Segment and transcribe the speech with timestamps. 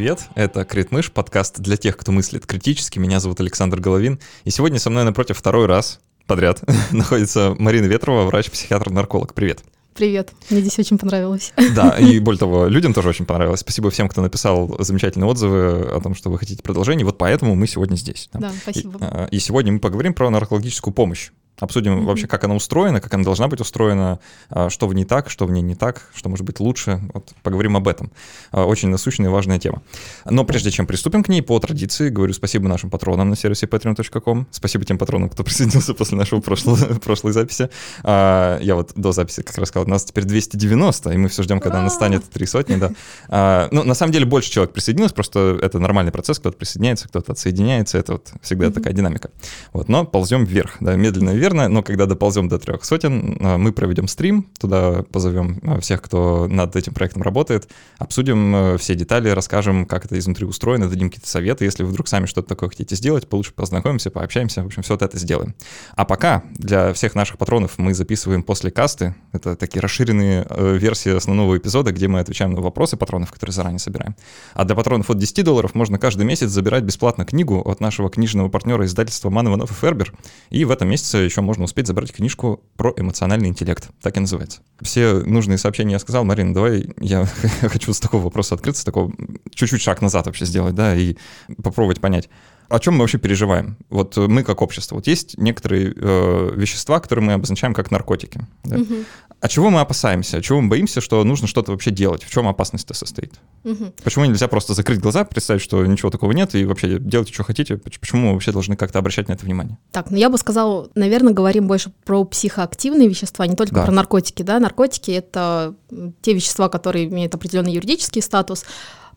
[0.00, 2.98] Привет, это Критмыш, подкаст для тех, кто мыслит критически.
[2.98, 8.24] Меня зовут Александр Головин, и сегодня со мной напротив второй раз подряд находится Марина Ветрова,
[8.24, 9.34] врач-психиатр-нарколог.
[9.34, 9.62] Привет.
[9.92, 11.52] Привет, мне здесь очень понравилось.
[11.76, 13.60] Да, и более того, людям тоже очень понравилось.
[13.60, 17.04] Спасибо всем, кто написал замечательные отзывы о том, что вы хотите продолжение.
[17.04, 18.30] Вот поэтому мы сегодня здесь.
[18.32, 18.98] Да, спасибо.
[18.98, 21.30] И, а, и сегодня мы поговорим про наркологическую помощь.
[21.60, 22.04] Обсудим mm-hmm.
[22.04, 25.46] вообще, как она устроена, как она должна быть устроена, а, что в ней так, что
[25.46, 27.00] в ней не так, что может быть лучше.
[27.12, 28.10] Вот поговорим об этом.
[28.50, 29.82] А, очень насущная и важная тема.
[30.24, 34.46] Но прежде чем приступим к ней, по традиции говорю спасибо нашим патронам на сервисе patreon.com.
[34.50, 37.68] Спасибо тем патронам, кто присоединился после нашего прошлого, прошлой записи.
[38.02, 41.42] А, я вот до записи как раз сказал, у нас теперь 290, и мы все
[41.42, 42.76] ждем, когда она станет три сотни.
[42.76, 43.68] Да.
[43.70, 47.98] Ну, на самом деле больше человек присоединилось, просто это нормальный процесс, кто-то присоединяется, кто-то отсоединяется,
[47.98, 49.30] это вот всегда такая динамика.
[49.72, 53.58] Вот, но ползем вверх, да, медленно вверх наверное, но когда доползем до трех сотен, а,
[53.58, 58.94] мы проведем стрим, туда позовем а, всех, кто над этим проектом работает, обсудим а, все
[58.94, 61.64] детали, расскажем, как это изнутри устроено, дадим какие-то советы.
[61.64, 65.02] Если вы вдруг сами что-то такое хотите сделать, получше познакомимся, пообщаемся, в общем, все вот
[65.02, 65.54] это сделаем.
[65.94, 71.14] А пока для всех наших патронов мы записываем после касты, это такие расширенные э, версии
[71.14, 74.14] основного эпизода, где мы отвечаем на вопросы патронов, которые заранее собираем.
[74.54, 78.48] А для патронов от 10 долларов можно каждый месяц забирать бесплатно книгу от нашего книжного
[78.48, 80.12] партнера издательства Ман Иванов и Фербер.
[80.50, 83.88] И в этом месяце еще можно успеть забрать книжку про эмоциональный интеллект.
[84.00, 84.60] Так и называется.
[84.80, 86.24] Все нужные сообщения я сказал.
[86.24, 87.26] Марина, давай я
[87.62, 89.12] хочу с такого вопроса открыться, такого
[89.54, 91.16] чуть-чуть шаг назад вообще сделать, да, и
[91.62, 92.28] попробовать понять
[92.70, 93.76] о чем мы вообще переживаем?
[93.90, 94.94] Вот мы как общество.
[94.94, 98.40] Вот есть некоторые э, вещества, которые мы обозначаем как наркотики.
[98.64, 98.76] Да?
[98.76, 98.94] Угу.
[99.40, 100.36] А чего мы опасаемся?
[100.36, 102.22] А чего мы боимся, что нужно что-то вообще делать?
[102.22, 103.32] В чем опасность-то состоит?
[103.64, 103.94] Угу.
[104.04, 107.76] Почему нельзя просто закрыть глаза, представить, что ничего такого нет, и вообще делайте, что хотите?
[107.76, 109.76] Почему мы вообще должны как-то обращать на это внимание?
[109.90, 113.84] Так, ну я бы сказала, наверное, говорим больше про психоактивные вещества, не только да.
[113.84, 114.42] про наркотики.
[114.42, 114.60] Да?
[114.60, 115.74] Наркотики— это
[116.22, 118.64] те вещества, которые имеют определенный юридический статус,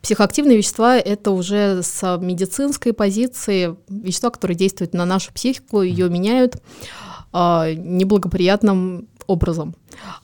[0.04, 3.78] Психоактивные вещества— это уже с медицинской позиции.
[3.88, 6.58] Вещества, которые действуют на нашу психику, ее меняют
[7.32, 9.76] э, неблагоприятным образом.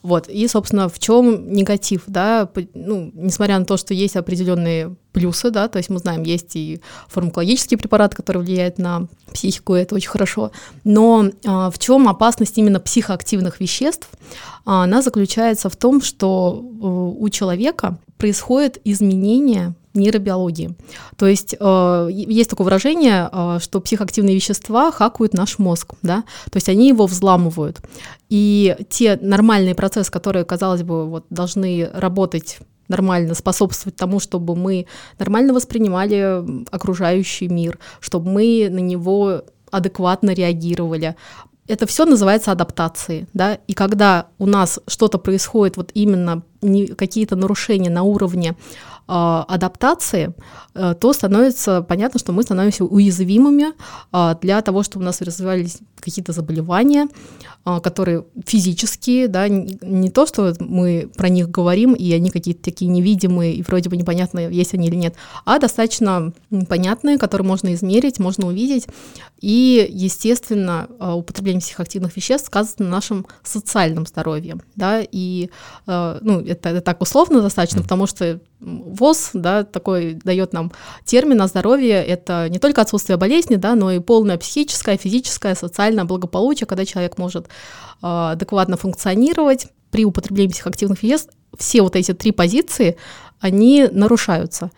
[0.02, 0.28] Вот.
[0.28, 5.68] И, собственно, в чем негатив, да, ну, несмотря на то, что есть определенные плюсы, да,
[5.68, 10.10] то есть мы знаем, есть и фармакологические препараты, которые влияют на психику, и это очень
[10.10, 10.52] хорошо,
[10.84, 14.08] но а, в чем опасность именно психоактивных веществ?
[14.64, 16.86] А, она заключается в том, что э,
[17.22, 20.76] у человека происходит изменение нейробиологии.
[21.16, 26.56] То есть э, есть такое выражение, э, что психоактивные вещества хакают наш мозг, да, то
[26.56, 27.80] есть они его взламывают.
[28.28, 32.58] И те нормальные процессы, которые, казалось бы, вот, должны работать
[32.88, 34.86] нормально способствовать тому, чтобы мы
[35.18, 41.14] нормально воспринимали окружающий мир, чтобы мы на него адекватно реагировали,
[41.70, 46.42] это все называется адаптацией, да, и когда у нас что-то происходит, вот именно
[46.98, 48.56] какие-то нарушения на уровне
[49.10, 50.34] адаптации,
[50.74, 53.72] э, то становится понятно, что мы становимся уязвимыми
[54.12, 57.08] э, для того, чтобы у нас развивались какие-то заболевания,
[57.66, 62.90] э, которые физические, да, не то, что мы про них говорим, и они какие-то такие
[62.90, 66.32] невидимые, и вроде бы непонятно, есть они или нет, а достаточно
[66.68, 68.86] понятные, которые можно измерить, можно увидеть,
[69.40, 75.50] и, естественно, употребление психоактивных веществ сказано на нашем социальном здоровье, да, и,
[75.86, 80.72] ну, это, это так условно достаточно, потому что ВОЗ, да, такой дает нам
[81.04, 86.04] термин о здоровье, это не только отсутствие болезни, да, но и полное психическое, физическое, социальное
[86.04, 87.48] благополучие, когда человек может э,
[88.02, 89.68] адекватно функционировать.
[89.90, 92.96] При употреблении психоактивных веществ, все вот эти три позиции,
[93.40, 94.70] они нарушаются.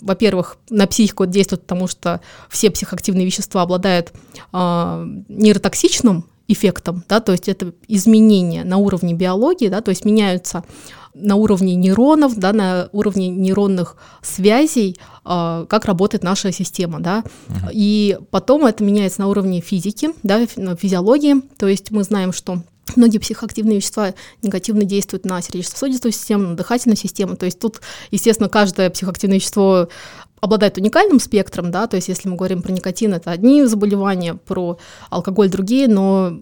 [0.00, 4.12] Во-первых, на психику это действует, потому что все психоактивные вещества обладают
[4.52, 10.64] э, нейротоксичным эффектом, да, то есть это изменения на уровне биологии, да, то есть меняются
[11.14, 17.70] на уровне нейронов, да, на уровне нейронных связей, э, как работает наша система, да, uh-huh.
[17.72, 22.62] и потом это меняется на уровне физики, да, физиологии, то есть мы знаем, что
[22.96, 27.36] Многие психоактивные вещества негативно действуют на сердечно-сосудистую систему, на дыхательную систему.
[27.36, 29.88] То есть тут, естественно, каждое психоактивное вещество
[30.40, 34.78] обладает уникальным спектром, да, то есть если мы говорим про никотин, это одни заболевания, про
[35.10, 36.32] алкоголь другие, но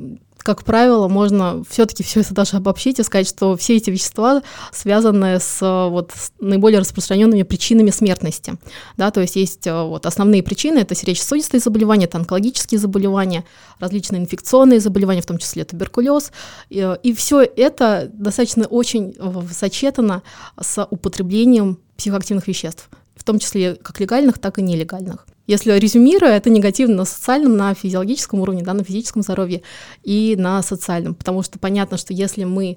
[0.48, 4.42] как правило, можно все-таки все это даже обобщить и сказать, что все эти вещества
[4.72, 8.54] связаны с, вот, с наиболее распространенными причинами смертности.
[8.96, 13.44] Да, то есть есть э, вот, основные причины, это сердечно-сосудистые заболевания, это онкологические заболевания,
[13.78, 16.32] различные инфекционные заболевания, в том числе туберкулез.
[16.70, 19.14] И, и все это достаточно очень
[19.52, 20.22] сочетано
[20.58, 25.26] с употреблением психоактивных веществ в том числе как легальных, так и нелегальных.
[25.48, 29.62] Если резюмируя, это негативно на социальном, на физиологическом уровне, да, на физическом здоровье
[30.04, 32.76] и на социальном, потому что понятно, что если мы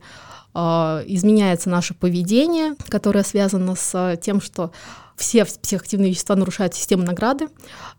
[0.56, 4.71] э, изменяется наше поведение, которое связано с тем, что
[5.18, 7.50] все психоактивные вещества нарушают систему награды,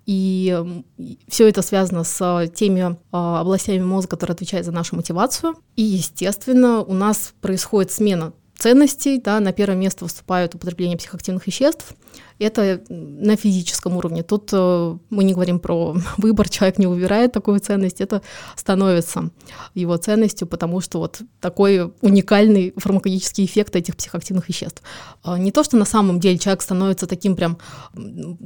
[0.06, 0.82] и
[1.28, 5.54] все это связано с теми а, областями мозга, которые отвечают за нашу мотивацию.
[5.76, 8.32] И, естественно, у нас происходит смена
[8.62, 11.94] ценностей, да, на первое место выступают употребление психоактивных веществ.
[12.38, 14.22] Это на физическом уровне.
[14.22, 18.22] Тут э, мы не говорим про выбор, человек не выбирает такую ценность, это
[18.54, 19.30] становится
[19.74, 24.80] его ценностью, потому что вот такой уникальный фармакологический эффект этих психоактивных веществ.
[25.24, 27.58] Э, не то, что на самом деле человек становится таким прям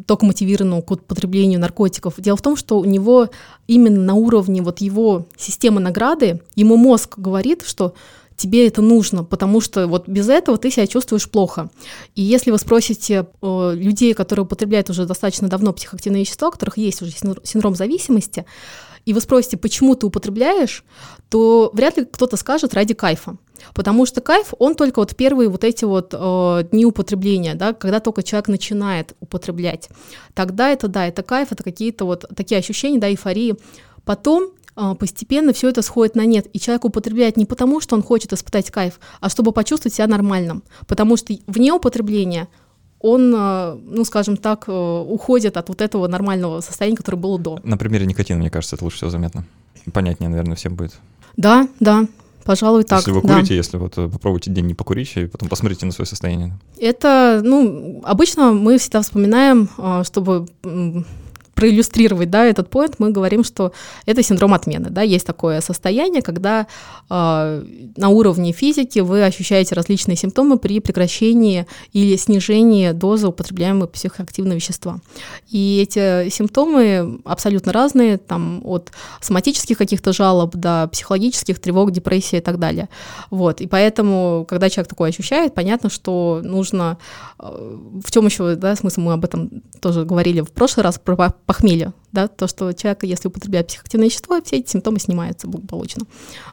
[0.06, 2.14] только мотивированным к употреблению наркотиков.
[2.16, 3.28] Дело в том, что у него
[3.66, 7.92] именно на уровне вот его системы награды, ему мозг говорит, что
[8.36, 11.70] тебе это нужно, потому что вот без этого ты себя чувствуешь плохо.
[12.14, 16.76] И если вы спросите э, людей, которые употребляют уже достаточно давно психоактивные вещества, у которых
[16.78, 17.12] есть уже
[17.44, 18.44] синдром зависимости,
[19.06, 20.84] и вы спросите, почему ты употребляешь,
[21.28, 23.36] то вряд ли кто-то скажет ради кайфа.
[23.72, 28.00] Потому что кайф, он только вот первые вот эти вот э, дни употребления, да, когда
[28.00, 29.88] только человек начинает употреблять.
[30.34, 33.54] Тогда это, да, это кайф, это какие-то вот такие ощущения, да, эйфории.
[34.04, 34.50] Потом
[34.98, 38.70] постепенно все это сходит на нет, и человек употребляет не потому, что он хочет испытать
[38.70, 42.48] кайф, а чтобы почувствовать себя нормальным, потому что вне употребления
[42.98, 47.60] он, а, ну, скажем так, э, уходит от вот этого нормального состояния, которое было до.
[47.62, 49.44] На примере никотина, мне кажется, это лучше всего заметно.
[49.92, 50.98] Понятнее, наверное, всем будет.
[51.36, 52.06] Да, да,
[52.44, 53.00] пожалуй, так.
[53.00, 53.54] Если вы курите, да.
[53.54, 56.58] если вот э, попробуйте день не покурить, и потом посмотрите на свое состояние.
[56.78, 60.46] Это, ну, обычно мы всегда вспоминаем, а, чтобы
[61.56, 63.72] проиллюстрировать да, этот поинт, мы говорим, что
[64.04, 64.90] это синдром отмены.
[64.90, 65.00] Да?
[65.00, 66.66] Есть такое состояние, когда
[67.08, 67.64] э,
[67.96, 75.00] на уровне физики вы ощущаете различные симптомы при прекращении или снижении дозы употребляемого психоактивного вещества.
[75.48, 82.42] И эти симптомы абсолютно разные, там, от соматических каких-то жалоб до психологических тревог, депрессии и
[82.42, 82.90] так далее.
[83.30, 83.62] Вот.
[83.62, 86.98] И поэтому, когда человек такое ощущает, понятно, что нужно...
[87.38, 89.00] Э, в чем еще да, смысл?
[89.00, 93.28] Мы об этом тоже говорили в прошлый раз, про похмелья, да, то, что человек, если
[93.28, 96.04] употребляет психоактивное вещество, все эти симптомы снимаются благополучно.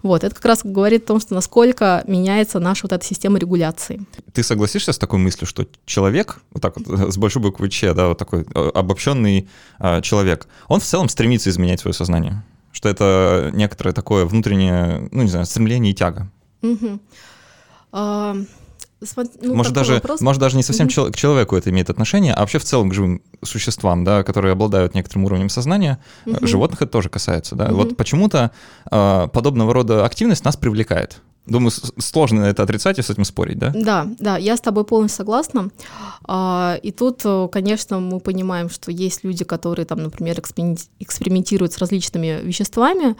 [0.04, 4.06] Вот, это как раз говорит о том, что насколько меняется наша вот эта система регуляции.
[4.34, 8.10] Ты согласишься с такой мыслью, что человек, вот так вот, с большой буквы Ч, да,
[8.10, 9.50] вот такой э, обобщенный
[9.80, 12.44] э, человек, он в целом стремится изменять свое сознание?
[12.72, 16.30] Что это некоторое такое внутреннее, ну, не знаю, стремление и тяга?
[16.62, 17.00] Угу.
[19.42, 20.22] Ну, может, даже, вопрос.
[20.22, 21.12] может, даже не совсем mm-hmm.
[21.12, 24.96] к человеку это имеет отношение, а вообще в целом к живым существам, да, которые обладают
[24.96, 26.00] некоторым уровнем сознания.
[26.26, 26.48] Mm-hmm.
[26.48, 27.56] Животных это тоже касается.
[27.56, 27.68] Да?
[27.68, 27.74] Mm-hmm.
[27.74, 28.52] Вот почему-то
[28.92, 31.22] э, подобного рода активность нас привлекает.
[31.46, 33.74] Думаю, сложно это отрицать и с этим спорить, да?
[33.76, 35.72] Да, да, я с тобой полностью согласна.
[36.24, 41.80] А, и тут, э, конечно, мы понимаем, что есть люди, которые там, например, экспериментируют с
[41.80, 43.18] различными веществами.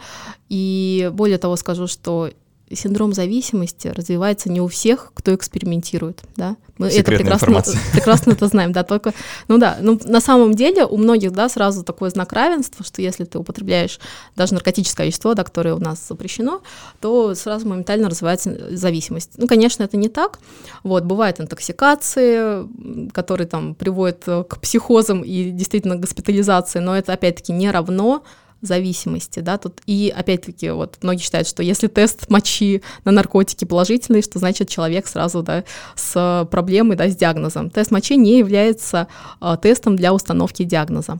[0.48, 2.30] И более того, скажу, что
[2.76, 6.56] синдром зависимости развивается не у всех, кто экспериментирует, да.
[6.78, 7.62] Мы это прекрасно,
[7.92, 9.12] прекрасно это знаем, да, только,
[9.48, 13.24] ну да, ну на самом деле у многих, да, сразу такой знак равенства, что если
[13.24, 14.00] ты употребляешь
[14.34, 16.62] даже наркотическое вещество, да, которое у нас запрещено,
[17.00, 19.32] то сразу моментально развивается зависимость.
[19.36, 20.40] Ну, конечно, это не так,
[20.82, 22.68] вот, бывают интоксикации,
[23.12, 28.24] которые там приводят к психозам и действительно госпитализации, но это опять-таки не равно
[28.66, 34.22] зависимости, да, тут и опять-таки вот многие считают, что если тест мочи на наркотики положительный,
[34.22, 37.70] что значит человек сразу, да, с проблемой, да, с диагнозом.
[37.70, 39.08] Тест мочи не является
[39.40, 41.18] э, тестом для установки диагноза.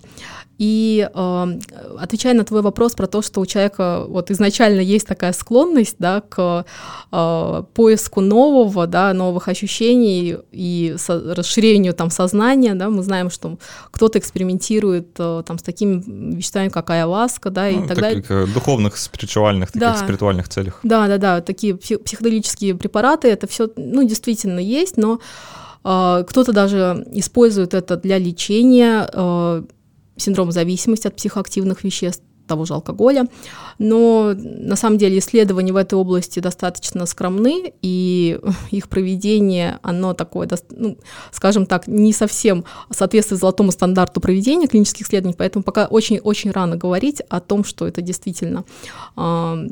[0.58, 1.58] И э,
[1.98, 6.20] отвечая на твой вопрос про то, что у человека вот изначально есть такая склонность да,
[6.20, 6.64] к
[7.10, 13.58] э, поиску нового, да, новых ощущений и со, расширению там, сознания, да, мы знаем, что
[13.90, 18.24] кто-то экспериментирует э, там, с такими веществами, как айаваска, да, и ну, так далее.
[18.28, 19.96] Э, духовных, спиритуальных, таких да.
[19.96, 20.78] спиритуальных целях.
[20.84, 25.18] Да, да, да, такие психоделические препараты, это все, ну, действительно есть, но
[25.84, 29.62] э, кто-то даже использует это для лечения э,
[30.16, 33.26] синдром зависимости от психоактивных веществ, того же алкоголя.
[33.78, 38.38] Но на самом деле исследования в этой области достаточно скромны, и
[38.70, 40.96] их проведение, оно такое, ну,
[41.32, 47.20] скажем так, не совсем соответствует золотому стандарту проведения клинических исследований, поэтому пока очень-очень рано говорить
[47.28, 48.64] о том, что это действительно
[49.16, 49.66] э,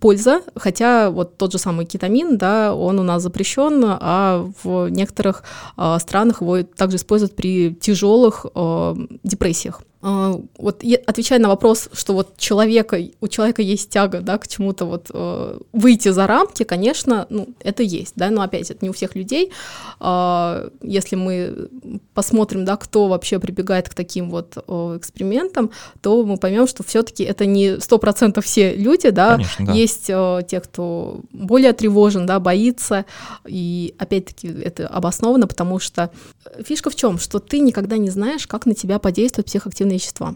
[0.00, 5.44] польза, хотя вот тот же самый кетамин, да, он у нас запрещен, а в некоторых
[5.76, 9.82] э, странах его также используют при тяжелых э, депрессиях.
[10.04, 14.84] Э, вот отвечая на вопрос, что вот человека, у человека есть тяга, да, к чему-то
[14.84, 18.92] вот э, выйти за рамки, конечно, ну, это есть, да, но опять, это не у
[18.92, 19.50] всех людей.
[20.00, 21.68] Э, если мы
[22.12, 25.70] посмотрим, да, кто вообще прибегает к таким вот э, экспериментам,
[26.02, 29.72] то мы поймем, что все-таки это не сто процентов все люди, да, конечно, да.
[29.72, 33.06] есть э, те, кто более тревожен, да, боится,
[33.46, 36.10] и опять-таки это обосновано, потому что
[36.62, 39.48] фишка в чем, что ты никогда не знаешь, как на тебя подействуют
[39.94, 40.34] психоактивные вещества.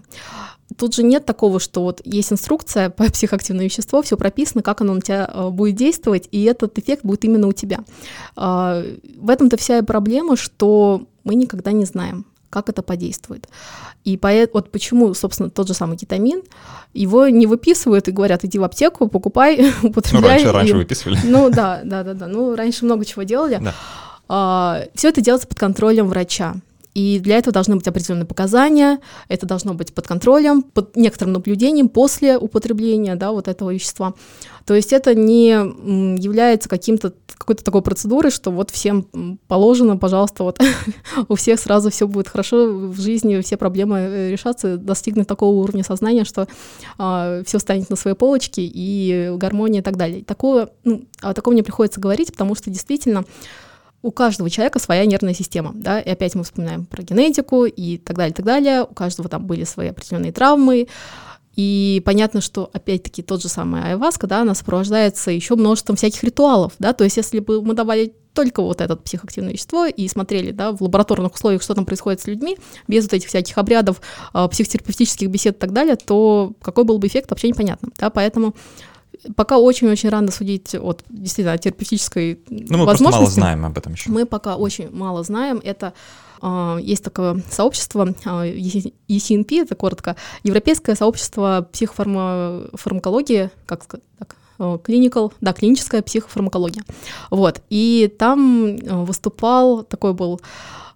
[0.77, 4.95] Тут же нет такого, что вот есть инструкция по психоактивному веществу, все прописано, как оно
[4.95, 7.81] на тебя э, будет действовать, и этот эффект будет именно у тебя.
[8.37, 8.83] А,
[9.19, 13.49] в этом-то вся и проблема, что мы никогда не знаем, как это подействует.
[14.05, 16.43] И поэт, вот почему, собственно, тот же самый кетамин,
[16.95, 20.23] его не выписывают и говорят, иди в аптеку, покупай, употребляй.
[20.23, 20.50] Ну, раньше, и...
[20.50, 21.19] раньше выписывали.
[21.25, 22.27] Ну, да, да, да, да.
[22.27, 23.59] Ну, раньше много чего делали.
[23.62, 23.75] Да.
[24.29, 26.57] А, все это делается под контролем врача.
[26.99, 31.88] И для этого должны быть определенные показания, это должно быть под контролем, под некоторым наблюдением
[31.88, 34.14] после употребления да, вот этого вещества.
[34.67, 39.07] То есть это не является каким-то какой-то такой процедурой, что вот всем
[39.47, 40.59] положено, пожалуйста, вот
[41.28, 45.85] у всех сразу все будет хорошо в жизни, все проблемы э, решатся, достигнут такого уровня
[45.85, 46.47] сознания, что э,
[46.99, 50.25] а, все станет на своей полочке и гармония и так далее.
[50.25, 53.25] Такое, ну, о таком не приходится говорить, потому что действительно
[54.02, 58.17] у каждого человека своя нервная система, да, и опять мы вспоминаем про генетику и так
[58.17, 60.87] далее, так далее, у каждого там были свои определенные травмы,
[61.57, 66.75] и понятно, что, опять-таки, тот же самый айваска, да, она сопровождается еще множеством всяких ритуалов,
[66.78, 70.71] да, то есть если бы мы давали только вот это психоактивное вещество и смотрели, да,
[70.71, 74.00] в лабораторных условиях, что там происходит с людьми, без вот этих всяких обрядов,
[74.33, 78.55] э, психотерапевтических бесед и так далее, то какой был бы эффект, вообще непонятно, да, поэтому
[79.37, 83.21] Пока очень-очень рано судить от действительно от терапевтической ну, мы возможности.
[83.21, 84.11] мало знаем об этом еще.
[84.11, 85.61] Мы пока очень мало знаем.
[85.63, 85.93] Это
[86.43, 88.11] э, есть такое сообщество э,
[89.09, 96.85] ECNP, это коротко, Европейское сообщество психофармакологии, как сказать, так, clinical, да, клиническая психофармакология.
[97.31, 97.63] Вот.
[97.71, 100.41] И там выступал, такой был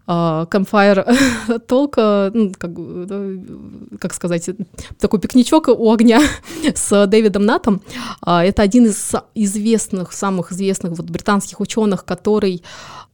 [0.07, 2.71] campfire толка, ну, как,
[4.01, 4.51] как сказать,
[4.99, 6.21] такой пикничок у огня
[6.75, 7.83] с Дэвидом Натом.
[8.21, 12.63] А, это один из известных, самых известных вот британских ученых, который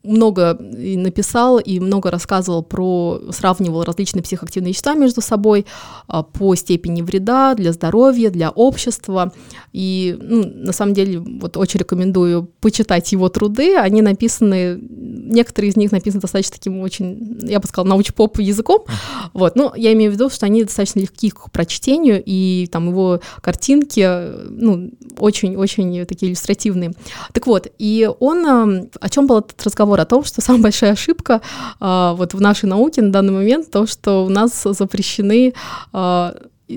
[0.08, 5.66] много написал и много рассказывал про, сравнивал различные психоактивные вещества между собой
[6.06, 9.32] а, по степени вреда для здоровья, для общества.
[9.72, 13.76] И ну, на самом деле вот очень рекомендую почитать его труды.
[13.76, 18.84] Они написаны, некоторые из них написаны достаточно таким очень, я бы сказала, науч-поп языком.
[19.34, 19.56] Вот.
[19.56, 24.06] Но я имею в виду, что они достаточно легки к прочтению, и там его картинки,
[24.48, 26.92] ну, очень-очень такие иллюстративные.
[27.32, 29.97] Так вот, и он, а, о чем был этот разговор?
[29.98, 31.40] Разговор о том, что самая большая ошибка
[31.80, 35.52] э, вот в нашей науке на данный момент то, что у нас запрещены
[35.92, 36.32] э,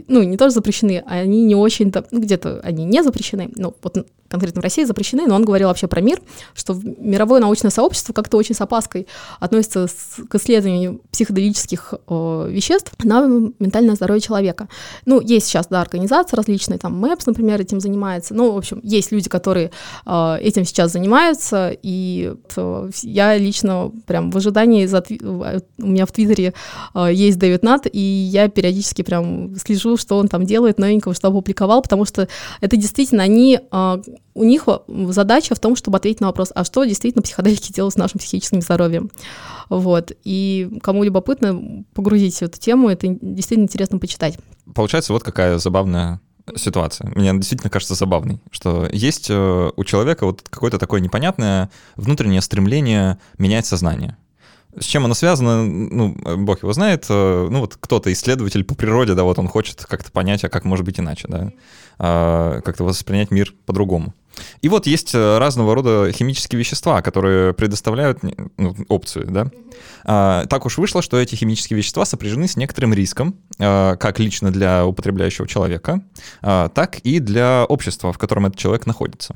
[0.07, 4.05] ну, не тоже запрещены, а они не очень-то, ну, где-то они не запрещены, но вот
[4.31, 6.19] конкретно в России запрещены, но он говорил вообще про мир,
[6.53, 9.07] что мировое научное сообщество как-то очень с опаской
[9.39, 9.87] относится
[10.29, 13.27] к исследованию психоделических э, веществ на
[13.59, 14.67] ментальное здоровье человека.
[15.05, 19.11] Ну, есть сейчас, да, организации различные, там МЭПС, например, этим занимается, ну, в общем, есть
[19.11, 19.71] люди, которые
[20.05, 26.11] э, этим сейчас занимаются, и э, я лично прям в ожидании, за, у меня в
[26.11, 26.53] Твиттере
[26.93, 31.27] э, есть Дэвид Нат, и я периодически прям слежу, что он там делает новенького, что
[31.27, 32.27] опубликовал, потому что
[32.61, 34.01] это действительно они э,
[34.33, 37.97] у них задача в том, чтобы ответить на вопрос, а что действительно психоделики делают с
[37.97, 39.11] нашим психическим здоровьем.
[39.69, 40.11] Вот.
[40.23, 44.37] И кому любопытно, погрузить эту тему, это действительно интересно почитать.
[44.73, 46.21] Получается, вот какая забавная
[46.55, 47.11] ситуация.
[47.15, 53.19] Мне действительно кажется забавной, что есть э, у человека вот какое-то такое непонятное внутреннее стремление
[53.37, 54.17] менять сознание.
[54.79, 57.05] С чем оно связано, ну, бог его знает.
[57.09, 60.63] Э, ну, вот кто-то исследователь по природе, да, вот он хочет как-то понять, а как
[60.63, 61.51] может быть иначе, да,
[61.99, 64.13] а, как-то воспринять мир по-другому.
[64.61, 68.19] И вот есть э, разного рода химические вещества, которые предоставляют
[68.57, 69.47] ну, опцию, да.
[70.03, 74.51] А, так уж вышло, что эти химические вещества сопряжены с некоторым риском, а, как лично
[74.51, 76.01] для употребляющего человека,
[76.41, 79.35] а, так и для общества, в котором этот человек находится.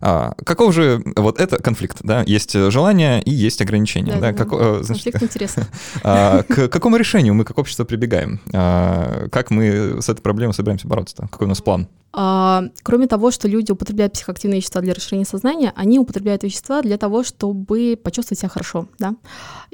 [0.00, 2.22] А, каков же вот это конфликт, да?
[2.26, 4.32] Есть желание и есть ограничения, да?
[4.32, 4.32] да?
[4.32, 5.66] Как, э, значит, конфликт интересно.
[6.02, 8.40] А, к какому решению мы как общество прибегаем?
[8.52, 11.16] А, как мы с этой проблемой собираемся бороться?
[11.16, 11.28] -то?
[11.28, 11.88] Какой у нас план?
[12.10, 16.96] А, кроме того, что люди употребляют психоактивные вещества для расширения сознания, они употребляют вещества для
[16.96, 19.14] того, чтобы почувствовать себя хорошо, да.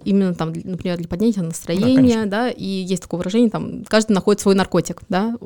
[0.05, 4.41] Именно там, например, для поднятия настроения, да, да и есть такое выражение, там, каждый находит
[4.41, 5.37] свой наркотик, да.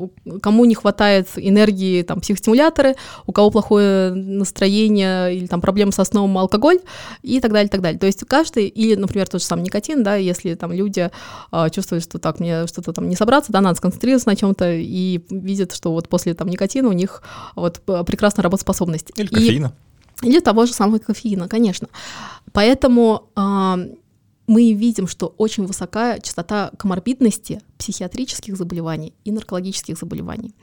[0.42, 6.38] Кому не хватает энергии, там, психостимуляторы, у кого плохое настроение или там проблемы со сном,
[6.38, 6.78] алкоголь
[7.22, 7.98] и так далее, так далее.
[7.98, 11.10] То есть каждый, или, например, тот же самый никотин, да, если там люди
[11.50, 15.20] а, чувствуют, что так, мне что-то там не собраться, да, надо сконцентрироваться на чем-то и
[15.28, 17.22] видят, что вот после там никотина у них
[17.56, 19.12] вот прекрасная работоспособность.
[19.16, 19.72] Или кофеина.
[20.22, 21.88] И, или того же самого кофеина, конечно.
[22.52, 23.78] Поэтому а,
[24.48, 30.54] мы видим, что очень высокая частота коморбидности психиатрических заболеваний и наркологических заболеваний.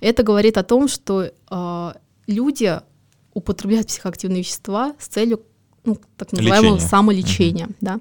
[0.00, 1.92] Это говорит о том, что э,
[2.26, 2.80] люди
[3.34, 5.42] употребляют психоактивные вещества с целью
[5.84, 6.88] ну, так называемого Лечение.
[6.88, 7.66] самолечения.
[7.66, 7.74] Угу.
[7.82, 8.00] Да.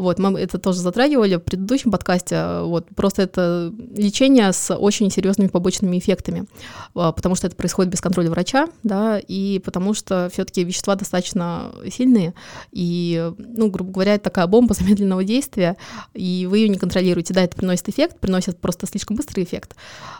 [0.00, 2.60] Вот, мы это тоже затрагивали в предыдущем подкасте.
[2.62, 6.46] Вот, просто это лечение с очень серьезными побочными эффектами,
[6.94, 11.72] а, потому что это происходит без контроля врача, да, и потому что все-таки вещества достаточно
[11.92, 12.32] сильные,
[12.72, 15.76] и, ну, грубо говоря, это такая бомба замедленного действия,
[16.14, 17.34] и вы ее не контролируете.
[17.34, 19.76] Да, это приносит эффект, приносит просто слишком быстрый эффект,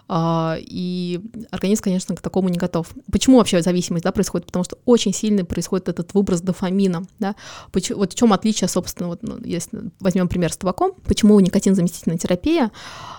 [0.08, 1.20] а, и
[1.50, 2.88] организм, конечно, к такому не готов.
[3.10, 4.46] Почему вообще зависимость да, происходит?
[4.46, 7.06] Потому что очень сильный происходит этот выброс дофамина.
[7.18, 7.34] Да?
[7.72, 9.69] Вот в чем отличие, собственно, вот, ну, если
[10.00, 12.70] возьмем пример с табаком, почему никотин-заместительная терапия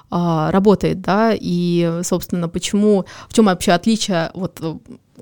[0.10, 4.60] а, работает, да, и, собственно, почему, в чем вообще отличие, вот,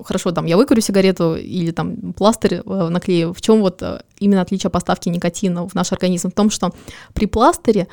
[0.02, 4.40] хорошо, там, я выкурю сигарету или там пластырь э, наклею, в чем вот э, именно
[4.40, 6.30] отличие поставки никотина в наш организм?
[6.30, 6.72] В том, что
[7.14, 7.88] при пластыре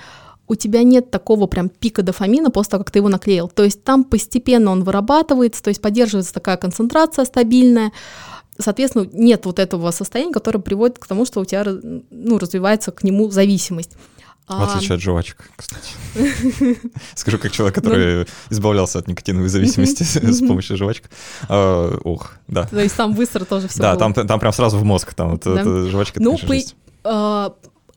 [0.47, 3.49] у тебя нет такого прям пика дофамина после того, как ты его наклеил.
[3.49, 7.91] То есть там постепенно он вырабатывается, то есть поддерживается такая концентрация стабильная,
[8.59, 13.03] соответственно, нет вот этого состояния, которое приводит к тому, что у тебя ну, развивается к
[13.03, 13.91] нему зависимость.
[14.47, 15.91] В а, отличие от жвачек, кстати.
[17.15, 18.25] Скажу как человек, который ну.
[18.49, 21.09] избавлялся от никотиновой зависимости с помощью жвачек.
[21.49, 22.65] А, ох, да.
[22.67, 26.21] То есть там быстро тоже все Да, там прям сразу в мозг, там жвачка.
[26.21, 26.37] Ну,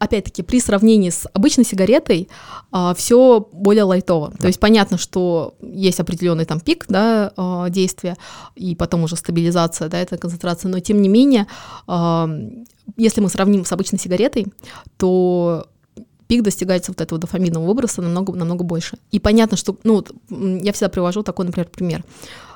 [0.00, 2.28] опять-таки, при сравнении с обычной сигаретой
[2.72, 4.30] а, все более лайтово.
[4.30, 4.38] Да.
[4.38, 8.16] То есть понятно, что есть определенный там пик да, а, действия,
[8.56, 11.46] и потом уже стабилизация, да, эта концентрация, но тем не менее,
[11.86, 12.28] а,
[12.96, 14.46] если мы сравним с обычной сигаретой,
[14.96, 15.66] то
[16.28, 18.96] пик достигается вот этого дофаминового выброса намного, намного больше.
[19.10, 22.04] И понятно, что, ну, я всегда привожу такой, например, пример.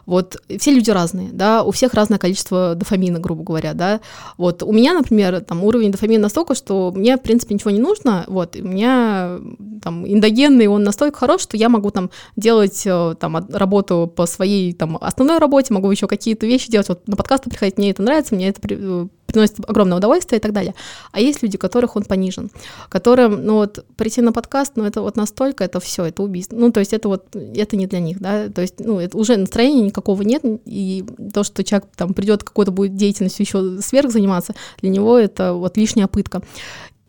[0.07, 4.01] Вот все люди разные, да, у всех разное количество дофамина, грубо говоря, да.
[4.37, 8.25] Вот у меня, например, там уровень дофамина настолько, что мне, в принципе, ничего не нужно,
[8.29, 9.39] вот, у меня
[9.83, 14.73] там эндогенный, он настолько хорош, что я могу там делать э, там работу по своей
[14.73, 18.35] там основной работе, могу еще какие-то вещи делать, вот на подкасты приходить, мне это нравится,
[18.35, 20.75] мне это э, приносит огромное удовольствие и так далее.
[21.13, 22.51] А есть люди, которых он понижен,
[22.89, 26.57] которым, ну вот, прийти на подкаст, ну это вот настолько, это все, это убийство.
[26.57, 29.37] Ну, то есть это вот, это не для них, да, то есть, ну, это уже
[29.37, 34.55] настроения никакого нет, и то, что человек там придет какой-то будет деятельностью еще сверх заниматься,
[34.81, 36.43] для него это вот лишняя пытка.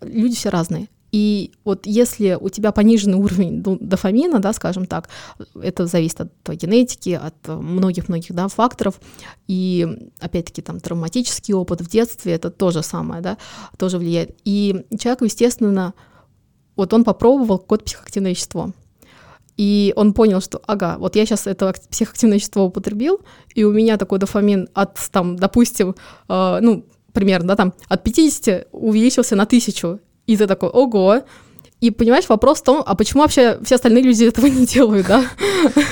[0.02, 0.88] Люди все разные.
[1.16, 5.08] И вот если у тебя пониженный уровень дофамина, да, скажем так,
[5.62, 9.00] это зависит от твоей генетики, от многих-многих да, факторов,
[9.48, 9.88] и
[10.20, 13.38] опять-таки там травматический опыт в детстве, это то же самое, да,
[13.78, 14.36] тоже влияет.
[14.44, 15.94] И человек, естественно,
[16.76, 18.72] вот он попробовал какое-то психоактивное вещество,
[19.56, 23.22] и он понял, что, ага, вот я сейчас это психоактивное вещество употребил,
[23.54, 25.96] и у меня такой дофамин от, там, допустим,
[26.28, 31.24] э, ну, примерно, да, там, от 50 увеличился на 1000, и ты такой, ого,
[31.82, 35.24] и понимаешь, вопрос в том, а почему вообще все остальные люди этого не делают, да?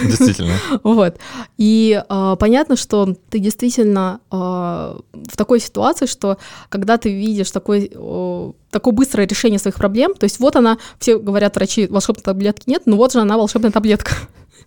[0.04, 0.54] Действительно.
[0.82, 1.18] Вот.
[1.58, 6.38] И э, понятно, что ты действительно э, в такой ситуации, что
[6.70, 11.20] когда ты видишь такой, э, такое быстрое решение своих проблем, то есть вот она, все
[11.20, 14.16] говорят врачи, волшебной таблетки нет, но вот же она волшебная таблетка.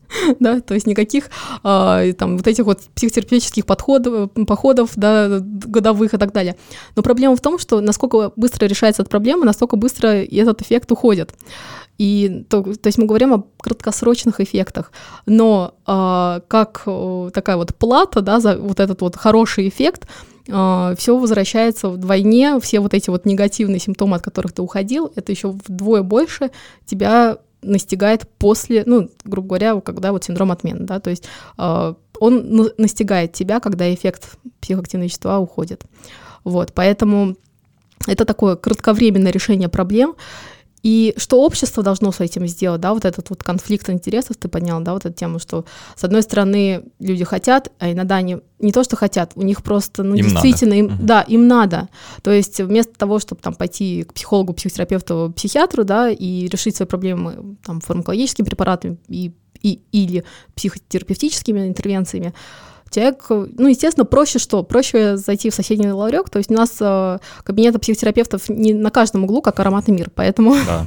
[0.41, 1.31] да, то есть никаких
[1.63, 6.57] а, там вот этих вот психотерапевтических подходов, походов, да, годовых и так далее.
[6.95, 11.35] Но проблема в том, что насколько быстро решается эта проблема, настолько быстро этот эффект уходит.
[11.99, 14.93] И то, то есть мы говорим о краткосрочных эффектах,
[15.25, 16.87] но а, как
[17.33, 20.07] такая вот плата, да, за вот этот вот хороший эффект,
[20.49, 25.33] Uh, все возвращается вдвойне, все вот эти вот негативные симптомы, от которых ты уходил, это
[25.33, 26.53] еще вдвое больше
[26.85, 31.25] тебя настигает после, ну, грубо говоря, когда вот синдром отмены, да, то есть
[31.59, 35.85] э, он настигает тебя, когда эффект психоактивного вещества уходит.
[36.45, 37.37] Вот, поэтому
[38.07, 40.15] это такое кратковременное решение проблем,
[40.87, 44.81] и что общество должно с этим сделать, да, вот этот вот конфликт интересов ты поднял,
[44.81, 45.65] да, вот эту тему, что
[45.97, 50.05] с одной стороны люди хотят, а иногда они не то, что хотят, у них просто,
[50.05, 50.95] ну, им действительно, им, угу.
[51.01, 51.89] да, им надо.
[52.23, 56.87] То есть вместо того, чтобы там пойти к психологу, психотерапевту, психиатру, да, и решить свои
[56.87, 60.23] проблемы там фармакологическими препаратами и и, или
[60.55, 62.33] психотерапевтическими интервенциями,
[62.91, 64.63] человек, ну, естественно, проще что?
[64.63, 69.25] Проще зайти в соседний ларек, то есть у нас э, кабинеты психотерапевтов не на каждом
[69.25, 70.87] углу, как ароматный мир, поэтому, да.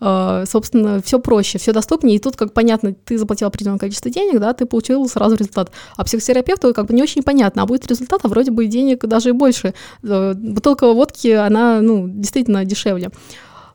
[0.42, 4.40] э, собственно, все проще, все доступнее, и тут, как понятно, ты заплатил определенное количество денег,
[4.40, 8.20] да, ты получил сразу результат, а психотерапевту как бы не очень понятно, а будет результат,
[8.24, 13.10] а вроде бы денег даже и больше, э, бутылка водки, она, ну, действительно дешевле,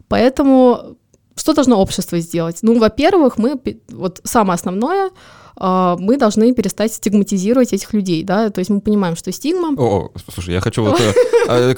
[0.07, 0.97] поэтому
[1.35, 2.59] что должно общество сделать?
[2.61, 5.09] Ну, во-первых, мы, вот самое основное,
[5.59, 9.73] мы должны перестать стигматизировать этих людей, да, то есть мы понимаем, что стигма...
[9.77, 10.99] О, слушай, я хочу вот...
[10.99, 11.13] Э,
[11.47, 11.73] а,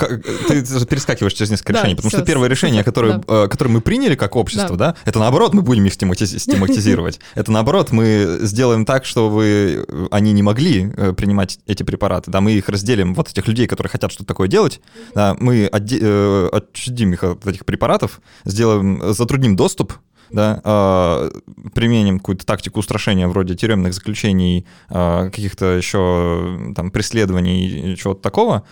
[0.48, 4.78] ты перескакиваешь через несколько решений, потому что первое решение, которое э, мы приняли как общество,
[4.78, 7.20] да, это наоборот, мы будем их стигматизировать.
[7.36, 12.54] Это наоборот, мы сделаем так, чтобы они не могли э, принимать эти препараты, да, мы
[12.54, 14.80] их разделим, вот этих людей, которые хотят что-то такое делать,
[15.14, 19.94] да, мы отчудим их от этих препаратов, сделаем, затрудним доступ
[20.32, 21.30] да, э,
[21.74, 28.64] применим какую-то тактику устрашения вроде тюремных заключений, э, каких-то еще там преследований и чего-то такого,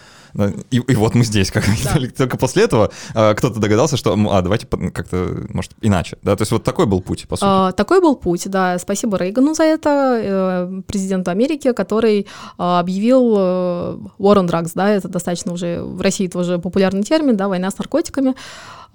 [0.71, 1.99] и, и вот мы здесь, как да.
[2.17, 6.51] только после этого э, кто-то догадался, что, а, давайте как-то, может, иначе, да, то есть
[6.51, 7.45] вот такой был путь, по сути.
[7.47, 13.35] А, такой был путь, да, спасибо Рейгану за это, э, президенту Америки, который а, объявил
[13.37, 17.47] э, war on drugs, да, это достаточно уже, в России это уже популярный термин, да,
[17.47, 18.35] война с наркотиками,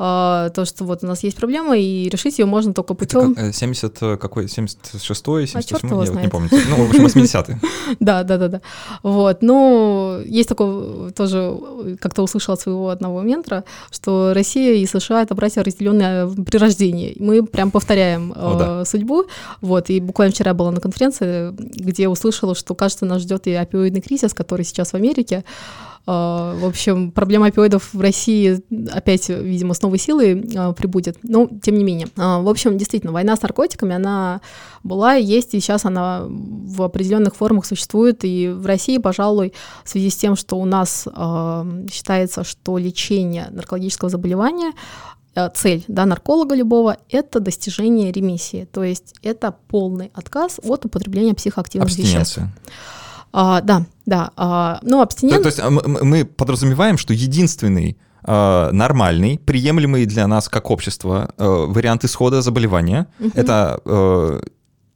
[0.01, 3.33] а, то, что вот у нас есть проблема, и решить ее можно только путем...
[3.33, 6.48] Это 70 э, какой, 76-й, 78 а я вот не помню.
[6.53, 7.61] Ну, в общем, 80-е.
[8.01, 8.61] Да, да, да, да.
[9.03, 11.28] Вот, ну, есть такое, тоже
[12.01, 17.17] как-то услышал от своего одного ментора, что Россия и США— это братья, разделенные при рождении.
[17.19, 19.25] Мы прям повторяем э, судьбу.
[19.61, 24.01] Вот, и буквально вчера была на конференции, где услышала, что, кажется, нас ждет и опиоидный
[24.01, 25.45] кризис, который сейчас в Америке.
[26.06, 31.18] А, в общем, проблема опиоидов в России опять, видимо, с новой силой а, прибудет.
[31.22, 32.08] Но, тем не менее.
[32.16, 34.40] А, в общем, действительно, война с наркотиками, она
[34.82, 38.24] была, есть, и сейчас она в определенных формах существует.
[38.24, 39.52] И в России, пожалуй,
[39.84, 41.06] в связи с тем, что у нас
[41.92, 44.72] считается, что лечение наркологического заболевания
[45.54, 51.96] цель да, нарколога любого– это достижение ремиссии, то есть это полный отказ от употребления психоактивных
[51.96, 52.40] веществ.
[53.33, 54.31] А, да, да.
[54.37, 55.43] А, ну, абстинент...
[55.43, 57.99] То, то есть мы подразумеваем, что единственный
[58.31, 63.31] а, нормальный, приемлемый для нас как общество э, вариант исхода заболевания угу.
[63.35, 64.41] это э,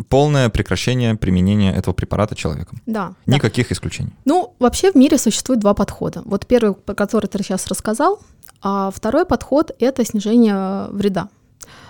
[0.09, 2.83] полное прекращение применения этого препарата человеком.
[2.85, 3.14] Да.
[3.25, 3.75] Никаких да.
[3.75, 4.12] исключений.
[4.25, 6.23] Ну, вообще в мире существует два подхода.
[6.25, 8.21] Вот первый, про который ты сейчас рассказал,
[8.61, 11.29] а второй подход— это снижение вреда,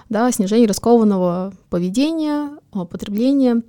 [0.08, 3.62] да, снижение рискованного поведения, потребления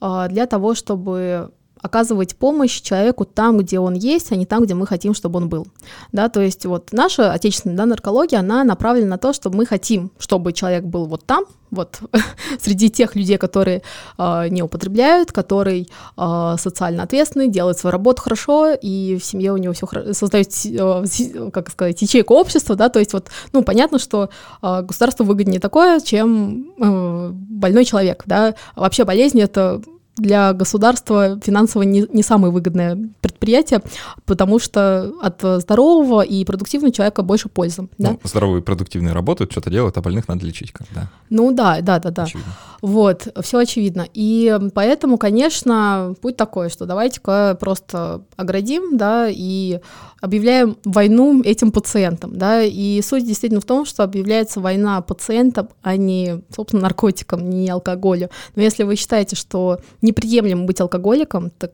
[0.00, 1.50] для того, чтобы
[1.82, 5.48] оказывать помощь человеку там, где он есть, а не там, где мы хотим, чтобы он
[5.48, 5.66] был.
[6.12, 10.10] Да, то есть вот наша отечественная да, наркология, она направлена на то, чтобы мы хотим,
[10.18, 12.00] чтобы человек был вот там, вот
[12.60, 13.82] среди тех людей, которые
[14.18, 19.56] э, не употребляют, который э, социально ответственный, делает свою работу хорошо, и в семье у
[19.56, 23.98] него все хорошо, создает, э, как сказать, ячейку общества, да, то есть вот, ну, понятно,
[23.98, 24.30] что
[24.62, 29.82] э, государству выгоднее такое, чем э, больной человек, да, вообще болезнь это
[30.16, 33.82] для государства финансово не, не самое выгодное предприятие,
[34.24, 37.82] потому что от здорового и продуктивного человека больше пользы.
[37.82, 38.16] Ну, да?
[38.24, 40.72] Здоровые и продуктивные работают, что-то делают, а больных надо лечить.
[40.72, 41.10] Когда.
[41.30, 42.22] Ну да, да, да, да.
[42.24, 42.52] Очевидно.
[42.82, 44.06] Вот, все очевидно.
[44.14, 49.80] И поэтому, конечно, путь такой, что давайте-ка просто оградим, да, и
[50.26, 55.96] объявляем войну этим пациентам, да, и суть действительно в том, что объявляется война пациентам, а
[55.96, 58.28] не, собственно, наркотикам, не алкоголю.
[58.54, 61.72] Но если вы считаете, что неприемлемо быть алкоголиком, так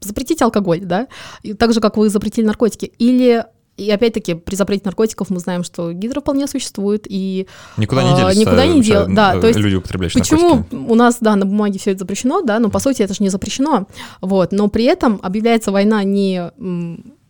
[0.00, 1.06] запретите алкоголь, да,
[1.42, 3.44] и так же, как вы запретили наркотики, или
[3.78, 8.36] и опять-таки, при запрете наркотиков мы знаем, что гидро вполне существует, и никуда не делись,
[8.36, 10.74] никуда не дел, да, то есть люди употребляют Почему наркотики.
[10.74, 13.30] у нас, да, на бумаге все это запрещено, да, но по сути это же не
[13.30, 13.86] запрещено,
[14.20, 16.50] вот, но при этом объявляется война не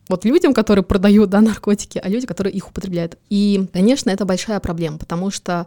[0.08, 3.18] вот людям, которые продают да, наркотики, а люди, которые их употребляют.
[3.30, 5.66] И, конечно, это большая проблема, потому что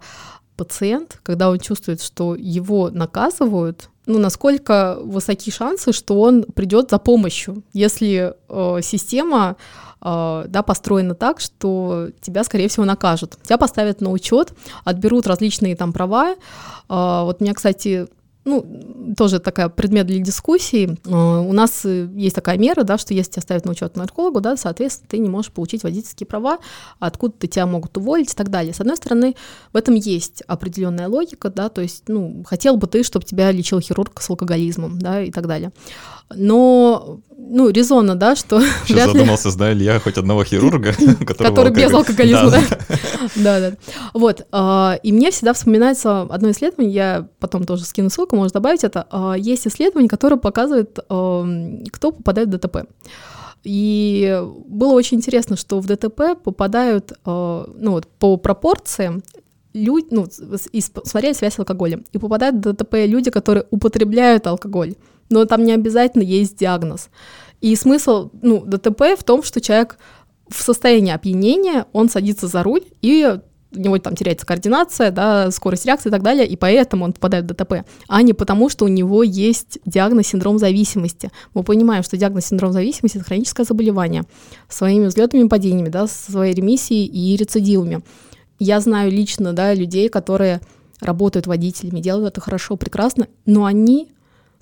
[0.55, 6.99] пациент, когда он чувствует, что его наказывают, ну, насколько высоки шансы, что он придет за
[6.99, 9.55] помощью, если э, система
[10.01, 13.37] э, да, построена так, что тебя, скорее всего, накажут.
[13.41, 16.33] Тебя поставят на учет, отберут различные там права.
[16.33, 16.35] Э,
[17.23, 18.07] вот меня, кстати,
[18.45, 20.97] ну, тоже такая предмет для дискуссии.
[21.05, 24.39] А, у нас э, есть такая мера, да, что если тебя ставят на учет наркологу,
[24.39, 26.59] да, соответственно, ты не можешь получить водительские права,
[26.99, 28.73] откуда-то тебя могут уволить и так далее.
[28.73, 29.35] С одной стороны,
[29.73, 33.79] в этом есть определенная логика, да, то есть, ну, хотел бы ты, чтобы тебя лечил
[33.79, 35.71] хирург с алкоголизмом, да, и так далее.
[36.33, 38.61] Но ну, резонно, да, что...
[38.87, 40.93] Сейчас задумался, знаю ли я хоть одного хирурга,
[41.25, 42.61] который без алкоголизма, да?
[43.35, 43.77] Да, да.
[44.13, 48.83] Вот, а, и мне всегда вспоминается одно исследование, я потом тоже скину ссылку, можно добавить
[48.83, 49.05] это.
[49.11, 52.77] А, есть исследование, которое показывает, кто попадает в ДТП.
[53.63, 59.23] И было очень интересно, что в ДТП попадают, ну вот, по пропорциям
[59.73, 60.27] люди, ну,
[60.71, 64.93] и смотрели связь с алкоголем, и попадают в ДТП люди, которые употребляют алкоголь
[65.29, 67.09] но там не обязательно есть диагноз.
[67.61, 69.97] И смысл ну, ДТП в том, что человек
[70.49, 73.37] в состоянии опьянения, он садится за руль, и
[73.75, 77.45] у него там теряется координация, да, скорость реакции и так далее, и поэтому он попадает
[77.45, 81.31] в ДТП, а не потому, что у него есть диагноз синдром зависимости.
[81.53, 84.23] Мы понимаем, что диагноз синдром зависимости— это хроническое заболевание
[84.69, 88.01] с своими взлетами и падениями, да, со своей ремиссией и рецидивами.
[88.59, 90.61] Я знаю лично, да, людей, которые
[91.01, 94.09] работают водителями, делают это хорошо, прекрасно, но они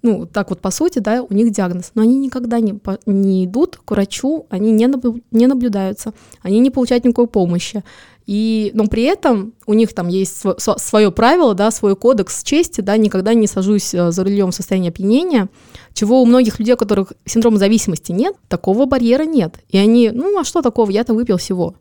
[0.03, 3.79] ну, так вот по сути, да, у них диагноз, но они никогда не, не идут
[3.83, 7.83] к врачу, они не, наблю, не наблюдаются, они не получают никакой помощи.
[8.25, 12.81] И, но при этом у них там есть св- свое правило, да, свой кодекс чести,
[12.81, 15.49] да, никогда не сажусь э, за рулем в состоянии опьянения,
[15.93, 19.59] чего у многих людей, у которых синдром зависимости нет, такого барьера нет.
[19.69, 21.75] И они, ну, а что такого, я-то выпил всего.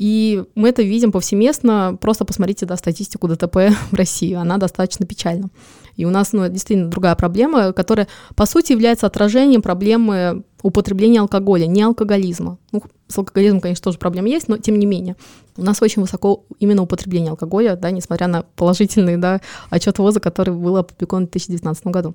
[0.00, 5.50] И мы это видим повсеместно, просто посмотрите, да, статистику ДТП в России, она достаточно печальна.
[5.94, 11.66] И у нас ну, действительно другая проблема, которая, по сути, является отражением проблемы употребления алкоголя,
[11.66, 12.56] не алкоголизма.
[12.72, 15.16] Ну, с алкоголизмом, конечно, тоже проблема есть, но тем не менее.
[15.58, 20.54] У нас очень высоко именно употребление алкоголя, да, несмотря на положительный да, отчет ВОЗа, который
[20.54, 22.14] был опубликован в 2019 году.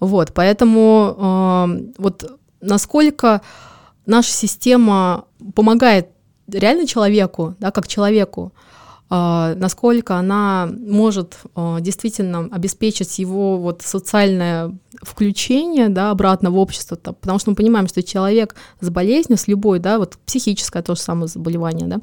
[0.00, 3.42] Вот, поэтому э, вот насколько
[4.06, 6.15] наша система помогает
[6.48, 8.52] реально человеку, да, как человеку,
[9.08, 16.96] а, насколько она может а, действительно обеспечить его вот социальное включение да, обратно в общество,
[16.96, 21.00] потому что мы понимаем, что человек с болезнью, с любой, да, вот психическое то же
[21.00, 22.00] самое заболевание, да,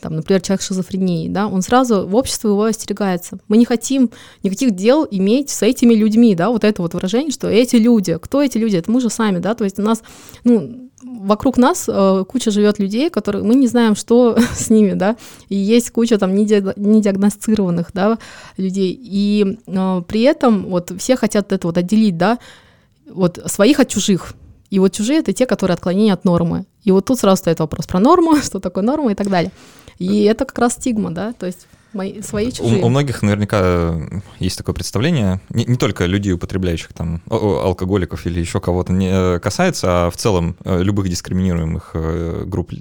[0.00, 3.38] там, например, человек с шизофренией, да, он сразу в обществе его остерегается.
[3.48, 4.10] Мы не хотим
[4.44, 8.42] никаких дел иметь с этими людьми, да, вот это вот выражение, что эти люди, кто
[8.42, 10.02] эти люди, это мы же сами, да, то есть у нас,
[10.44, 15.16] ну, вокруг нас э, куча живет людей, которые мы не знаем, что с ними, да,
[15.48, 18.18] и есть куча там недиагностированных, да,
[18.56, 22.38] людей, и э, при этом вот все хотят это вот отделить, да,
[23.06, 24.34] вот своих от чужих,
[24.70, 26.64] и вот чужие— это те, которые отклонения от нормы.
[26.82, 29.52] И вот тут сразу стоит вопрос про норму, что такое норма и так далее.
[29.98, 32.82] И это как раз стигма, да, то есть мои, свои чужие.
[32.82, 33.98] У, у многих наверняка
[34.38, 39.38] есть такое представление, не, не только людей, употребляющих там алкоголиков или еще кого-то не э,
[39.40, 42.72] касается, а в целом э, любых дискриминируемых э, групп,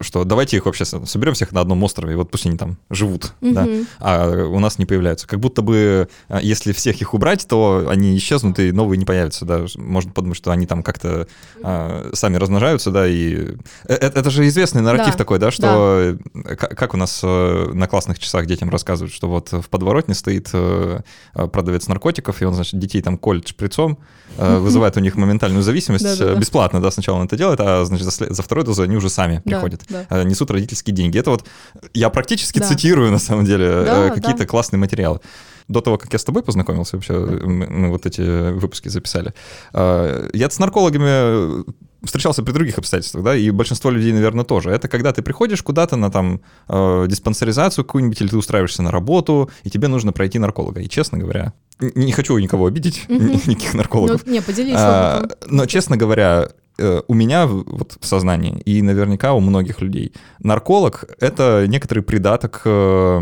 [0.00, 3.32] что давайте их вообще соберем всех на одном острове, и вот пусть они там живут,
[3.40, 3.52] угу.
[3.52, 3.66] да,
[3.98, 5.26] а у нас не появляются.
[5.26, 6.08] Как будто бы,
[6.42, 9.66] если всех их убрать, то они исчезнут, и новые не появятся, да.
[9.76, 11.26] Можно подумать, что они там как-то
[11.62, 15.18] а, сами размножаются, да, и это, это же известный нарратив да.
[15.18, 16.56] такой, да, что да.
[16.56, 21.00] как у нас на классных часах детям рассказывают, что вот в подворотне стоит э,
[21.34, 23.98] продавец наркотиков, и он, значит, детей там колет шприцом,
[24.36, 28.42] э, вызывает у них моментальную зависимость, бесплатно, да, сначала он это делает, а, значит, за
[28.42, 31.18] второй дозу они уже сами приходят, э, несут родительские деньги.
[31.18, 31.46] Это вот
[31.94, 35.20] я практически цитирую, на самом деле, какие-то классные материалы
[35.68, 39.34] до того, как я с тобой познакомился, вообще мы вот эти выпуски записали.
[39.74, 41.64] Я с наркологами
[42.06, 44.70] встречался при других обстоятельствах, да, и большинство людей, наверное, тоже.
[44.70, 49.50] Это когда ты приходишь куда-то на там э, диспансеризацию какую-нибудь, или ты устраиваешься на работу,
[49.64, 50.80] и тебе нужно пройти нарколога.
[50.80, 54.22] И, честно говоря, не хочу никого обидеть, никаких наркологов.
[54.24, 59.32] Ну, не, поделись а, Но, честно говоря, э, у меня вот в сознании, и наверняка
[59.32, 63.20] у многих людей, нарколог— это некоторый придаток э,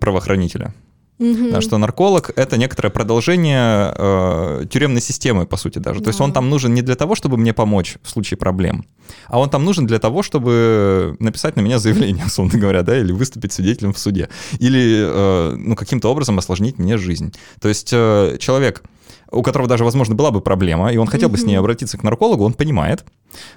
[0.00, 0.74] правоохранителя.
[1.18, 1.50] Угу.
[1.50, 5.98] Да, что нарколог— это некоторое продолжение э, тюремной системы, по сути, даже.
[5.98, 6.04] Да.
[6.04, 8.84] То есть он там нужен не для того, чтобы мне помочь в случае проблем,
[9.26, 13.10] а он там нужен для того, чтобы написать на меня заявление, условно говоря, да, или
[13.10, 14.28] выступить свидетелем в суде,
[14.60, 17.34] или э, ну, каким-то образом осложнить мне жизнь.
[17.60, 18.84] То есть э, человек
[19.30, 22.02] у которого даже, возможно, была бы проблема, и он хотел бы с ней обратиться к
[22.02, 23.04] наркологу, он понимает,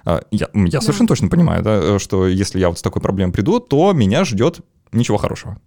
[0.06, 0.82] э, я, я да.
[0.82, 4.60] совершенно точно понимаю, да, что если я вот с такой проблемой приду, то меня ждет
[4.92, 5.58] ничего хорошего.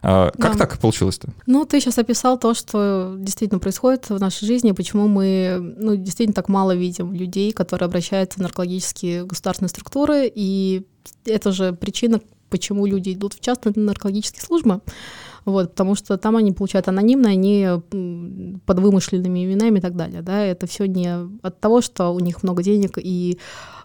[0.00, 0.58] А, как да.
[0.58, 1.28] так получилось-то?
[1.46, 6.34] Ну, ты сейчас описал то, что действительно происходит в нашей жизни, почему мы ну, действительно
[6.34, 10.86] так мало видим людей, которые обращаются в наркологические государственные структуры, и
[11.24, 14.80] это же причина, почему люди идут в частные наркологические службы.
[15.48, 17.66] Вот, потому что там они получают анонимно, они
[18.66, 20.20] под вымышленными именами и так далее.
[20.20, 20.44] Да?
[20.44, 21.08] Это все не
[21.42, 23.38] от того, что у них много денег, и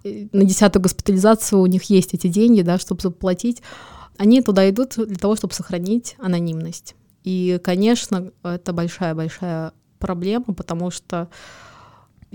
[0.03, 3.61] на десятую госпитализацию у них есть эти деньги, да, чтобы заплатить
[4.17, 6.95] они туда идут для того, чтобы сохранить анонимность.
[7.23, 11.29] И, конечно, это большая-большая проблема, потому что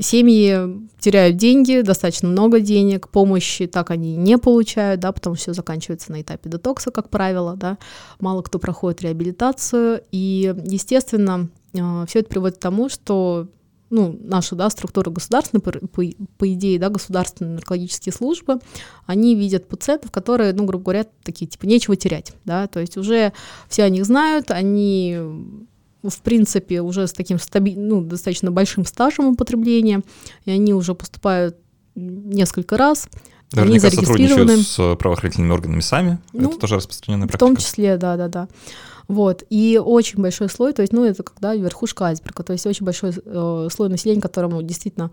[0.00, 5.52] семьи теряют деньги, достаточно много денег, помощи так они не получают, да, потому что все
[5.52, 7.78] заканчивается на этапе детокса, как правило, да,
[8.20, 13.48] мало кто проходит реабилитацию, и, естественно, э, все это приводит к тому, что
[13.90, 15.72] ну, наша, да, структура государственной, по,
[16.36, 18.58] по, идее, да, государственные наркологические службы,
[19.06, 23.32] они видят пациентов, которые, ну, грубо говоря, такие, типа, нечего терять, да, то есть уже
[23.68, 25.18] все о них знают, они
[26.02, 30.02] в принципе, уже с таким стаби- ну, достаточно большим стажем употребления,
[30.44, 31.56] и они уже поступают
[31.94, 33.08] несколько раз.
[33.52, 36.18] Наверняка они сотрудничают с правоохранительными органами сами.
[36.32, 37.46] Ну, это тоже распространенная практика.
[37.46, 38.48] В том числе, да, да, да.
[39.08, 42.84] Вот, и очень большой слой, то есть, ну, это когда верхушка айсберга, то есть очень
[42.84, 45.10] большой э, слой населения, которому действительно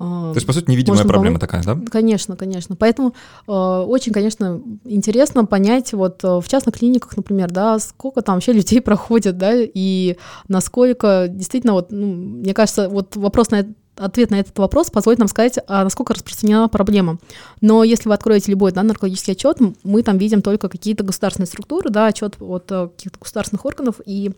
[0.00, 1.40] то есть, по сути, невидимая проблема помочь.
[1.40, 1.78] такая, да?
[1.90, 2.74] Конечно, конечно.
[2.74, 3.14] Поэтому
[3.46, 8.52] э, очень, конечно, интересно понять, вот э, в частных клиниках, например, да, сколько там вообще
[8.54, 10.16] людей проходят, да, и
[10.48, 15.28] насколько действительно, вот, ну, мне кажется, вот вопрос на ответ на этот вопрос позволит нам
[15.28, 17.18] сказать, а насколько распространена проблема.
[17.60, 21.90] Но если вы откроете любой да, наркологический отчет, мы там видим только какие-то государственные структуры,
[21.90, 24.30] да, отчет от каких-то государственных органов, и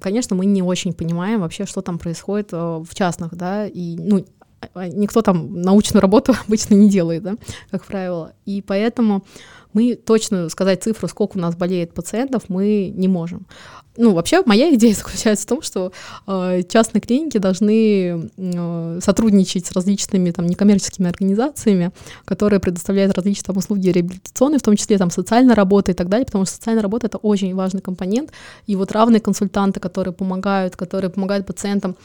[0.00, 4.35] конечно, мы не очень понимаем вообще, что там происходит в частных, да, и, ну, а,
[4.74, 7.36] никто там научную работу обычно не делает, да,
[7.70, 8.32] как правило.
[8.44, 9.24] И поэтому
[9.72, 13.46] мы точно сказать цифру, сколько у нас болеет пациентов, мы не можем.
[13.98, 15.92] Ну, вообще, моя идея заключается в том, что
[16.26, 21.92] э, частные клиники должны э, сотрудничать с различными там некоммерческими организациями,
[22.24, 26.26] которые предоставляют различные там, услуги реабилитационные, в том числе там социальная работа и так далее,
[26.26, 28.30] потому что социальная работа это очень важный компонент.
[28.66, 31.96] И вот равные консультанты, которые помогают, которые помогают пациентам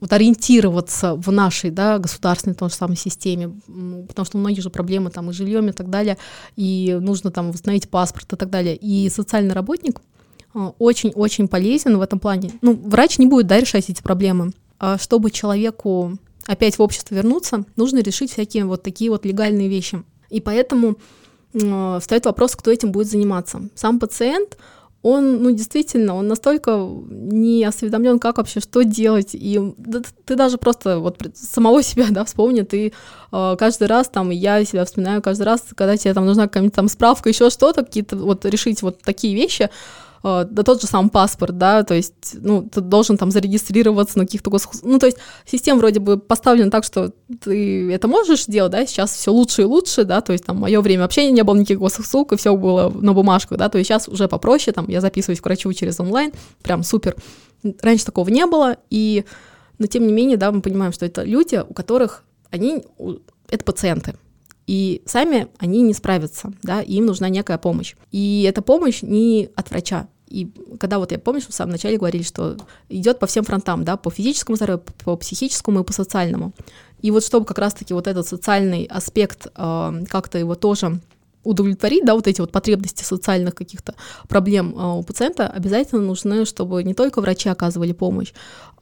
[0.00, 3.54] вот ориентироваться в нашей да, государственной той же самой системе,
[4.08, 6.18] потому что у многих же проблемы там и жильем и так далее,
[6.56, 8.76] и нужно там восстановить паспорт и так далее.
[8.76, 10.00] И социальный работник
[10.54, 12.52] а, очень-очень полезен в этом плане.
[12.62, 14.52] Ну, врач не будет да, решать эти проблемы.
[14.78, 20.02] А чтобы человеку опять в общество вернуться, нужно решить всякие вот такие вот легальные вещи.
[20.30, 20.96] И поэтому
[21.54, 23.68] э, встает вопрос, кто этим будет заниматься.
[23.74, 24.58] Сам пациент,
[25.06, 30.58] он, ну, действительно, он настолько не осведомлен, как вообще, что делать, и да, ты даже
[30.58, 32.92] просто вот самого себя, да, вспомни, ты
[33.32, 36.88] э, каждый раз, там, я себя вспоминаю каждый раз, когда тебе там нужна какая-нибудь там
[36.88, 39.70] справка, еще что-то, какие-то вот решить вот такие вещи,
[40.44, 44.50] да тот же сам паспорт, да, то есть, ну, ты должен там зарегистрироваться на каких-то
[44.50, 44.68] гос...
[44.82, 47.12] Ну, то есть система вроде бы поставлена так, что
[47.42, 50.80] ты это можешь делать, да, сейчас все лучше и лучше, да, то есть там мое
[50.80, 54.08] время вообще не было никаких госуслуг, и все было на бумажках, да, то есть сейчас
[54.08, 57.16] уже попроще, там, я записываюсь к врачу через онлайн, прям супер.
[57.80, 59.24] Раньше такого не было, и,
[59.78, 62.84] но тем не менее, да, мы понимаем, что это люди, у которых они,
[63.48, 64.14] это пациенты,
[64.66, 67.94] и сами они не справятся, да, им нужна некая помощь.
[68.10, 71.98] И эта помощь не от врача, и когда вот я помню, что в самом начале
[71.98, 72.56] говорили, что
[72.88, 76.52] идет по всем фронтам, да, по физическому здоровью, по психическому и по социальному.
[77.02, 81.00] И вот чтобы как раз-таки вот этот социальный аспект э, как-то его тоже
[81.46, 83.94] удовлетворить, да, вот эти вот потребности социальных каких-то
[84.28, 88.32] проблем э, у пациента, обязательно нужны, чтобы не только врачи оказывали помощь,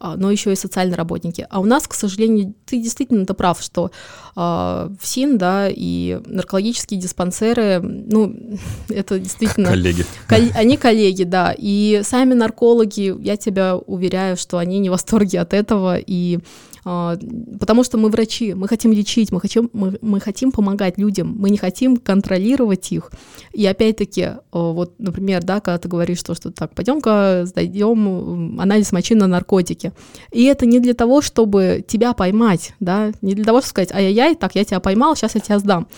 [0.00, 1.46] э, но еще и социальные работники.
[1.50, 3.90] А у нас, к сожалению, ты действительно это прав, что
[4.36, 8.34] э, ФСИН, да, и наркологические диспансеры, ну,
[8.88, 9.68] это действительно...
[9.68, 10.04] Коллеги.
[10.28, 15.40] Кол- они коллеги, да, и сами наркологи, я тебя уверяю, что они не в восторге
[15.40, 16.40] от этого, и а,
[16.84, 21.48] потому что мы врачи, мы хотим лечить, мы хотим, мы, мы хотим помогать людям, мы
[21.48, 23.10] не хотим контролировать их.
[23.52, 28.92] И опять-таки, а, вот, например, да, когда ты говоришь, что, что так, пойдем-ка сдадим анализ
[28.92, 29.92] мочи на наркотики.
[30.30, 34.34] И это не для того, чтобы тебя поймать, да, не для того, чтобы сказать, ай-яй-яй,
[34.34, 35.88] так, я тебя поймал, сейчас я тебя сдам,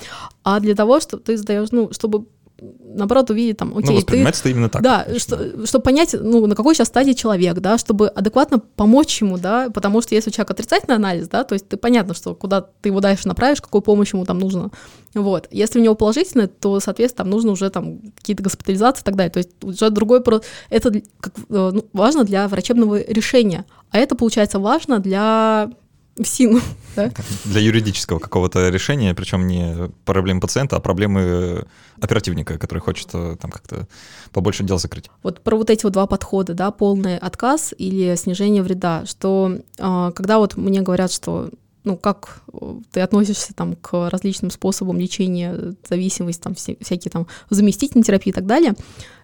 [0.45, 2.27] а для того, чтобы ты сдаешь, ну, чтобы
[2.61, 4.83] наоборот, увидеть там, окей, ну, ты, именно так.
[4.83, 9.37] Да, что, чтобы понять, ну, на какой сейчас стадии человек, да, чтобы адекватно помочь ему,
[9.37, 12.63] да, потому что если у человека отрицательный анализ, да, то есть ты понятно, что куда
[12.63, 14.71] ты его дальше направишь, какую помощь ему там нужно,
[15.15, 15.49] вот.
[15.51, 19.31] Если у него положительный, то, соответственно, там нужно уже там какие-то госпитализации и так далее,
[19.31, 20.23] то есть уже другой,
[20.71, 25.71] это как, э, ну, важно для врачебного решения, а это, получается, важно для
[26.17, 26.61] в силу.
[26.95, 27.13] Да?
[27.45, 31.67] Для юридического какого-то решения, причем не проблемы пациента, а проблемы
[32.01, 33.87] оперативника, который хочет э, там как-то
[34.33, 35.11] побольше дел закрыть.
[35.23, 40.13] Вот про вот эти вот два подхода, да, полный отказ или снижение вреда, что э,
[40.15, 41.51] когда вот мне говорят, что
[41.85, 48.05] ну, как э, ты относишься там к различным способам лечения зависимости, там всякие там заместительные
[48.05, 48.75] терапии и так далее,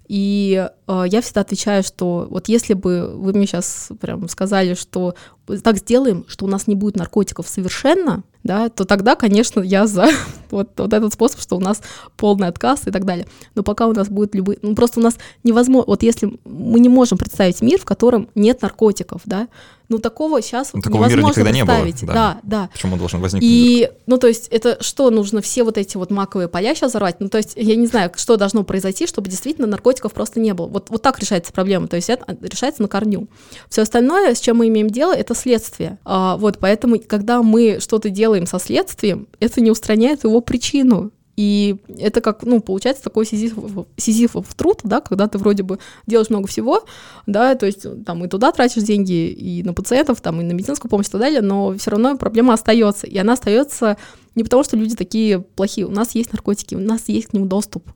[0.09, 5.15] и э, я всегда отвечаю, что вот если бы вы мне сейчас прям сказали, что
[5.61, 10.09] так сделаем, что у нас не будет наркотиков совершенно, да, то тогда, конечно, я за
[10.51, 11.81] вот, вот этот способ, что у нас
[12.17, 13.27] полный отказ и так далее.
[13.55, 14.59] Но пока у нас будет любые...
[14.63, 15.87] Ну, просто у нас невозможно...
[15.87, 19.49] Вот если мы не можем представить мир, в котором нет наркотиков, да,
[19.89, 22.03] ну, такого сейчас ну, такого невозможно мира никогда представить.
[22.03, 22.41] Не было, да.
[22.43, 22.71] да, да.
[22.73, 23.51] Почему он должен возникнуть?
[23.51, 27.17] И, ну, то есть, это что, нужно все вот эти вот маковые поля сейчас взорвать?
[27.21, 30.67] Ну, то есть, я не знаю, что должно произойти, чтобы действительно наркотиков просто не было.
[30.67, 33.29] Вот, вот так решается проблема, то есть, это решается на корню.
[33.69, 35.99] Все остальное, с чем мы имеем дело, это следствие.
[36.05, 41.13] А, вот, поэтому, когда мы что-то делаем со следствием, это не устраняет его причину.
[41.37, 46.29] И это как, ну, получается такой сизифов, сизифов труд, да, когда ты вроде бы делаешь
[46.29, 46.85] много всего,
[47.27, 50.91] да, то есть там и туда тратишь деньги, и на пациентов, там, и на медицинскую
[50.91, 53.07] помощь и так далее, но все равно проблема остается.
[53.07, 53.97] И она остается
[54.35, 55.87] не потому, что люди такие плохие.
[55.87, 57.89] У нас есть наркотики, у нас есть к ним доступ.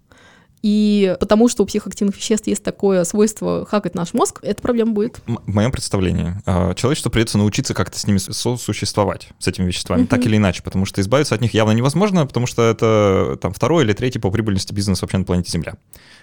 [0.62, 5.20] И потому что у психоактивных веществ есть такое свойство хакать наш мозг, эта проблема будет.
[5.26, 10.06] В моем представлении а, человечеству придется научиться как-то с ними сосуществовать, с этими веществами, mm-hmm.
[10.06, 13.84] так или иначе, потому что избавиться от них явно невозможно, потому что это там второй
[13.84, 15.74] или третий по прибыльности бизнес вообще на планете Земля.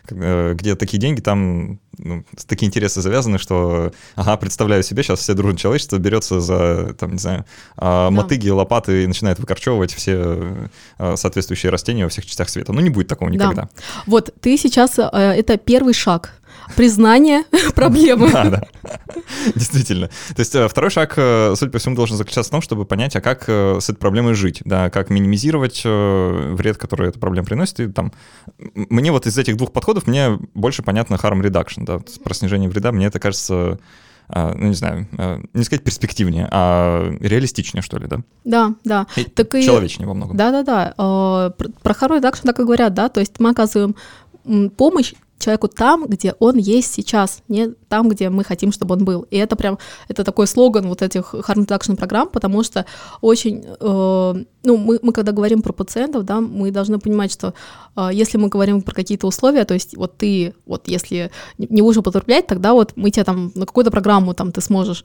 [0.10, 5.34] Э, где такие деньги, там ну, такие интересы завязаны, что, ага, представляю себе, сейчас все
[5.34, 7.46] дружное человечество берется за, там, не знаю,
[7.78, 8.56] а, мотыги, да.
[8.56, 10.68] лопаты и начинает выкорчевывать все
[10.98, 12.74] э, соответствующие растения во всех частях света.
[12.74, 13.64] Ну, не будет такого никогда.
[13.64, 13.70] Да.
[14.06, 16.34] Вот ты сейчас, э, это первый шаг
[16.76, 17.44] признание
[17.76, 18.32] проблемы.
[18.32, 18.64] Да, да.
[19.56, 20.08] Действительно.
[20.08, 23.16] То есть э, второй шаг, э, судя по всему, должен заключаться в том, чтобы понять,
[23.16, 27.80] а как э, с этой проблемой жить, да, как минимизировать вред, который эта проблема приносит.
[27.80, 28.14] И там
[28.58, 32.92] мне вот из этих двух подходов мне больше понятно harm reduction, да, про снижение вреда.
[32.92, 33.80] Мне это кажется
[34.30, 35.08] ну, не знаю,
[35.54, 38.18] не сказать перспективнее, а реалистичнее, что ли, да?
[38.44, 39.08] Да, да.
[39.16, 39.64] И так и...
[39.64, 40.38] Человечнее во многом.
[40.38, 40.94] Да-да-да.
[40.96, 43.96] Про harm reduction так и говорят, да, то есть мы оказываем
[44.78, 45.14] помощь
[45.44, 49.26] человеку там, где он есть сейчас, не там, где мы хотим, чтобы он был.
[49.30, 49.78] И это прям,
[50.08, 52.86] это такой слоган вот этих harm reduction программ, потому что
[53.22, 57.54] очень, э, ну, мы, мы когда говорим про пациентов, да, мы должны понимать, что
[57.96, 61.98] э, если мы говорим про какие-то условия, то есть вот ты, вот если не будешь
[61.98, 65.04] употреблять, тогда вот мы тебе там на какую-то программу там ты сможешь.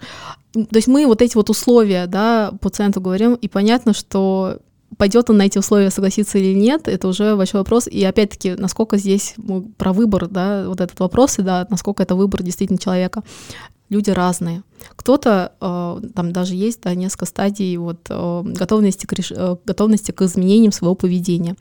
[0.52, 4.58] То есть мы вот эти вот условия, да, пациенту говорим, и понятно, что
[4.96, 7.86] пойдет он на эти условия согласиться или нет, это уже большой вопрос.
[7.86, 9.34] И опять-таки, насколько здесь
[9.76, 13.22] про выбор, да, вот этот вопрос, и да, насколько это выбор действительно человека.
[13.90, 14.64] Люди разные.
[14.96, 19.32] Кто-то, э, там даже есть да, несколько стадий вот, э, готовности, к реш...
[19.34, 21.56] э, готовности к изменениям своего поведения.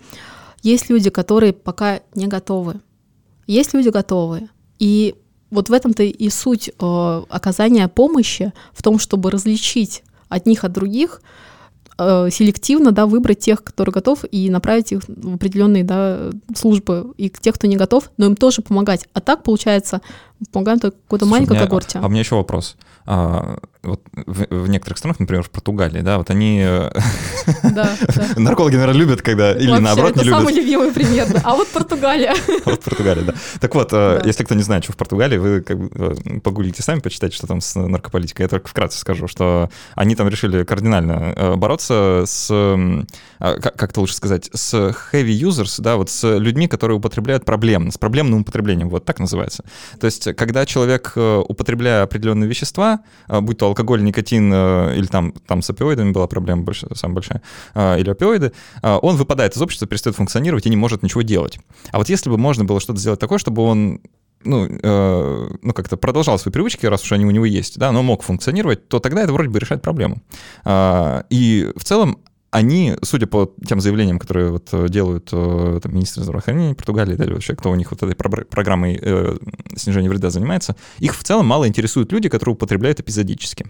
[0.61, 2.82] Есть люди, которые пока не готовы.
[3.45, 4.49] Есть люди готовые.
[4.78, 5.15] И
[5.49, 11.21] вот в этом-то и суть э, оказания помощи, в том, чтобы различить одних от других,
[11.97, 17.29] э, селективно, да, выбрать тех, которые готов, и направить их в определенные, да, службы, и
[17.29, 19.07] тех, кто не готов, но им тоже помогать.
[19.13, 20.01] А так, получается,
[20.51, 21.99] помогаем только какой-то маленькой когорте.
[21.99, 22.75] А, а у меня еще вопрос.
[23.05, 26.61] А, вот в, в некоторых странах, например, в Португалии, да, вот они...
[26.61, 26.91] Э,
[27.63, 27.95] да,
[28.35, 29.53] Наркологи, наверное, любят, когда...
[29.53, 30.39] Или наоборот не любят.
[30.39, 31.27] это самый любимый пример.
[31.43, 32.35] А вот Португалия.
[32.65, 33.33] Вот Португалия, да.
[33.61, 37.35] Так вот, э, если кто не знает, что в Португалии, вы э, погуглите сами, почитайте,
[37.35, 38.43] что там с наркополитикой.
[38.43, 42.49] Я только вкратце скажу, что они там решили кардинально бороться с...
[43.39, 44.49] А, как это лучше сказать?
[44.53, 44.73] С
[45.13, 49.63] heavy users, да, вот с людьми, которые употребляют проблемно, с проблемным употреблением, вот так называется.
[49.99, 55.61] То есть, когда человек, употребляя определенные вещества, будь то алкоголь, никотин э, или там, там
[55.61, 57.41] с опиоидами была проблема больш, самая большая,
[57.73, 58.51] э, или опиоиды,
[58.82, 61.59] э, он выпадает из общества, перестает функционировать и не может ничего делать.
[61.91, 64.01] А вот если бы можно было что-то сделать такое, чтобы он
[64.43, 68.03] ну, э, ну как-то продолжал свои привычки, раз уж они у него есть, да, но
[68.03, 70.17] мог функционировать, то тогда это вроде бы решает проблему.
[70.65, 72.19] Э, и в целом
[72.57, 77.69] они, судя по тем заявлениям, которые вот делают там, министры здравоохранения Португалии или вообще кто
[77.69, 79.37] у них вот этой программой э,
[79.75, 83.67] снижения вреда занимается, их в целом мало интересуют люди, которые употребляют эпизодически.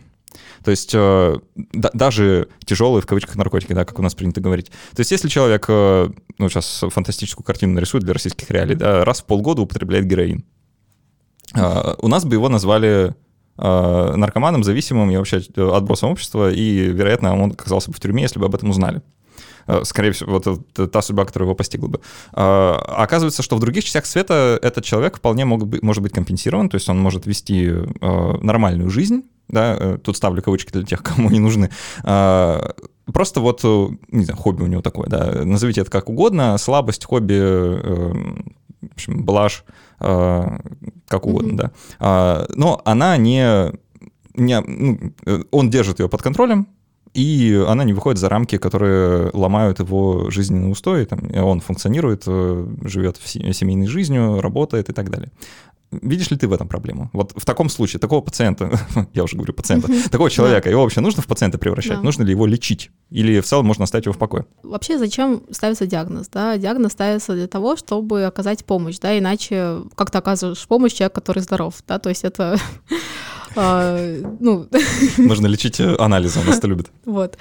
[0.63, 1.37] То есть э,
[1.73, 4.67] да, даже тяжелые, в кавычках, наркотики, да, как у нас принято говорить.
[4.95, 9.19] То есть если человек, э, ну, сейчас фантастическую картину нарисует для российских реалий, да, раз
[9.19, 10.45] в полгода употребляет героин,
[11.53, 13.13] э, у нас бы его назвали э,
[13.57, 18.39] наркоманом, зависимым и вообще э, отбросом общества, и, вероятно, он оказался бы в тюрьме, если
[18.39, 19.01] бы об этом узнали
[19.67, 22.01] э, скорее всего, вот это та судьба, которая его постигла бы.
[22.31, 26.75] Оказывается, что в других частях света этот человек вполне мог быть, может быть компенсирован, то
[26.75, 31.39] есть он может вести нормальную жизнь, да, э, тут ставлю кавычки для тех, кому не
[31.39, 31.69] нужны,
[32.01, 37.05] просто вот, э, не знаю, хобби у него такое, да, назовите это как угодно, слабость,
[37.05, 38.13] хобби, э,
[38.81, 39.63] в общем, блажь,
[41.07, 41.57] как угодно, mm-hmm.
[41.57, 43.71] да, а, но она не,
[44.35, 45.13] не ну,
[45.51, 46.67] он держит ее под контролем,
[47.13, 53.17] и она не выходит за рамки, которые ломают его жизненные устои, там, он функционирует, живет
[53.17, 55.31] семейной жизнью, работает и так далее.
[55.91, 57.09] Видишь ли ты в этом проблему?
[57.13, 58.79] Вот в таком случае, такого пациента,
[59.13, 62.01] я уже говорю пациента, такого человека, его вообще нужно в пациента превращать?
[62.01, 62.91] Нужно ли его лечить?
[63.09, 64.45] Или в целом можно оставить его в покое?
[64.63, 66.27] Вообще, зачем ставится диагноз?
[66.29, 66.57] Да?
[66.57, 71.39] Диагноз ставится для того, чтобы оказать помощь, да, иначе как ты оказываешь помощь человеку, который
[71.39, 72.57] здоров, да, то есть это
[74.39, 74.67] ну...
[75.17, 76.91] Можно лечить э, анализом, нас это любит.
[77.05, 77.37] Вот.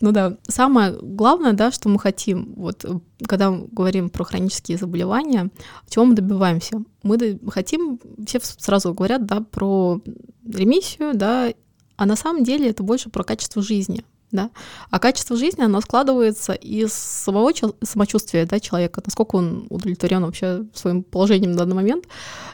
[0.00, 0.36] Ну да.
[0.48, 2.84] Самое главное, да, что мы хотим, вот
[3.26, 5.50] когда мы говорим про хронические заболевания,
[5.88, 6.82] чего мы добиваемся?
[7.02, 10.00] Мы хотим, все сразу говорят, да, про
[10.46, 11.52] ремиссию, да,
[11.96, 14.50] а на самом деле это больше про качество жизни да.
[14.90, 17.52] А качество жизни, оно складывается из самого
[17.82, 22.04] самочувствия да, человека, насколько он удовлетворен вообще своим положением на данный момент,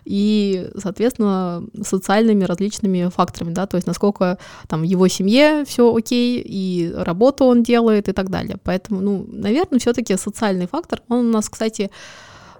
[0.04, 6.40] и, соответственно, социальными различными факторами, да, то есть насколько там в его семье все окей,
[6.44, 8.58] и работу он делает и так далее.
[8.62, 11.90] Поэтому, ну, наверное, все-таки социальный фактор, он у нас, кстати,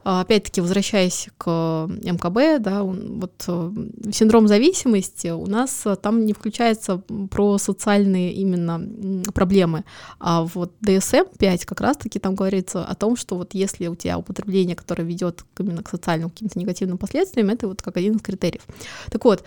[0.04, 3.72] опять-таки, возвращаясь к МКБ, да, вот э,
[4.12, 6.98] синдром зависимости у нас э, там не включается
[7.30, 8.80] про социальные именно
[9.32, 9.84] проблемы,
[10.20, 14.76] а вот DSM-5 как раз-таки там говорится о том, что вот если у тебя употребление,
[14.76, 18.62] которое ведет именно к социальным каким-то негативным последствиям, это вот как один из критериев.
[19.10, 19.42] Так вот,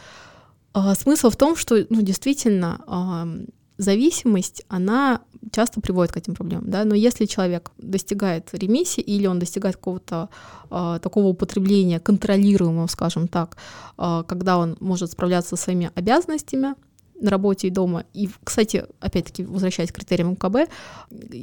[0.73, 3.45] а, смысл в том, что, ну, действительно,
[3.77, 5.21] зависимость, она
[5.51, 10.29] часто приводит к этим проблемам, да, но если человек достигает ремиссии или он достигает какого-то
[10.69, 13.57] э, такого употребления контролируемого, скажем так,
[13.97, 16.75] э, когда он может справляться со своими обязанностями,
[17.19, 18.05] на работе и дома.
[18.13, 20.69] И, кстати, опять-таки, возвращаясь к критериям МКБ,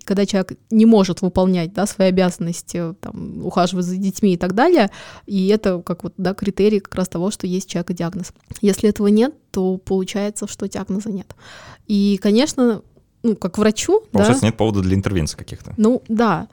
[0.05, 4.91] когда человек не может выполнять да, свои обязанности, там, ухаживать за детьми и так далее,
[5.27, 8.33] и это как вот, да, критерий как раз того, что есть человека диагноз.
[8.61, 11.35] Если этого нет, то получается, что диагноза нет.
[11.87, 12.83] И, конечно,
[13.23, 14.03] ну, как врачу...
[14.13, 15.73] Получается, да, нет повода для интервенций каких-то.
[15.77, 16.49] Ну, да.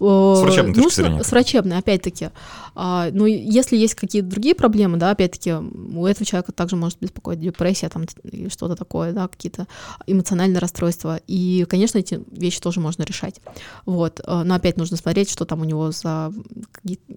[0.00, 1.24] С врачебной точки Нужно, зрения.
[1.24, 2.30] С врачебной, опять-таки.
[2.74, 7.40] А, ну, если есть какие-то другие проблемы, да, опять-таки, у этого человека также может беспокоить
[7.40, 9.66] депрессия там, и что-то такое, да, какие-то
[10.06, 11.20] эмоциональные расстройства.
[11.26, 13.40] И, конечно, эти вещи тоже можно решать.
[13.86, 14.20] Вот.
[14.24, 16.32] А, но опять нужно смотреть, что там у него за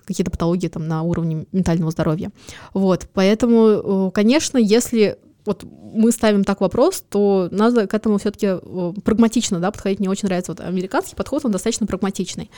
[0.06, 2.32] какие-то патологии там на уровне ментального здоровья.
[2.74, 3.08] Вот.
[3.14, 9.60] Поэтому, конечно, если вот мы ставим так вопрос, то надо к этому все-таки э, прагматично
[9.60, 10.00] да, подходить.
[10.00, 12.52] Мне очень нравится вот американский подход, он достаточно прагматичный.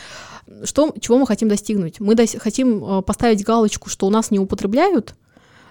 [0.64, 2.00] Что, чего мы хотим достигнуть?
[2.00, 5.16] Мы до, хотим э, поставить галочку, что у нас не употребляют,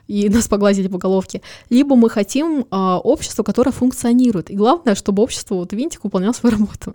[0.08, 4.50] и нас погладили по головке, либо мы хотим э, общество, которое функционирует.
[4.50, 6.94] И главное, чтобы общество, вот винтик, выполнял свою работу.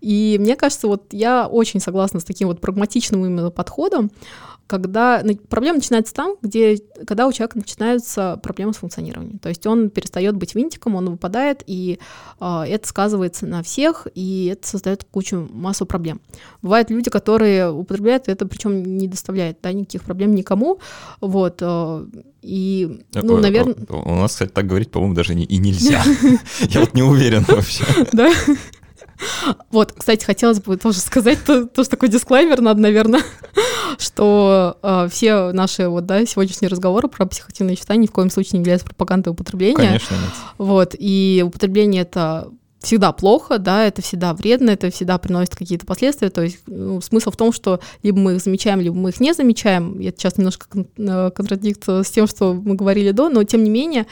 [0.00, 4.10] И мне кажется, вот я очень согласна с таким вот прагматичным именно подходом,
[4.68, 9.38] когда проблема начинается там, где, когда у человека начинаются проблемы с функционированием.
[9.38, 11.98] То есть он перестает быть винтиком, он выпадает, и
[12.38, 16.20] э, это сказывается на всех, и это создает кучу массу проблем.
[16.60, 20.80] Бывают люди, которые употребляют это, причем не доставляет да, никаких проблем никому.
[21.22, 22.06] Вот, э,
[22.42, 23.74] и, ну, наверное...
[23.88, 26.04] У нас, кстати, так говорить, по-моему, даже и нельзя.
[26.68, 27.84] Я вот не уверен вообще.
[28.12, 28.30] Да?
[29.70, 33.22] Вот, кстати, хотелось бы тоже сказать, то, тоже такой дисклеймер надо, наверное,
[33.98, 38.54] что э, все наши вот, да, сегодняшние разговоры про психоактивные вещества ни в коем случае
[38.54, 39.76] не являются пропагандой употребления.
[39.76, 40.32] Конечно, нет.
[40.58, 42.50] Вот, и употребление это
[42.80, 46.30] всегда плохо, да, это всегда вредно, это всегда приносит какие-то последствия.
[46.30, 49.32] То есть ну, смысл в том, что либо мы их замечаем, либо мы их не
[49.34, 49.98] замечаем.
[50.00, 50.66] Это сейчас немножко
[50.96, 54.06] э, контрадикция с тем, что мы говорили до, но тем не менее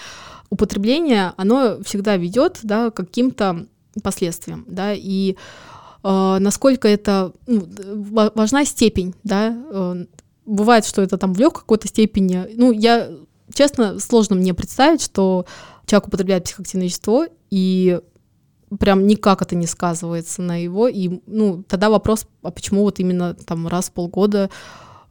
[0.51, 3.67] употребление, оно всегда ведет да, к каким-то
[4.03, 5.37] последствиям, да, и
[6.03, 7.67] э, насколько это ну,
[8.35, 10.07] важна степень, да, э,
[10.45, 13.11] бывает, что это там в легкой какой-то степени, ну, я,
[13.53, 15.47] честно, сложно мне представить, что
[15.87, 18.01] человек употребляет психоактивное вещество, и
[18.79, 23.35] прям никак это не сказывается на его, и, ну, тогда вопрос, а почему вот именно
[23.35, 24.51] там раз в полгода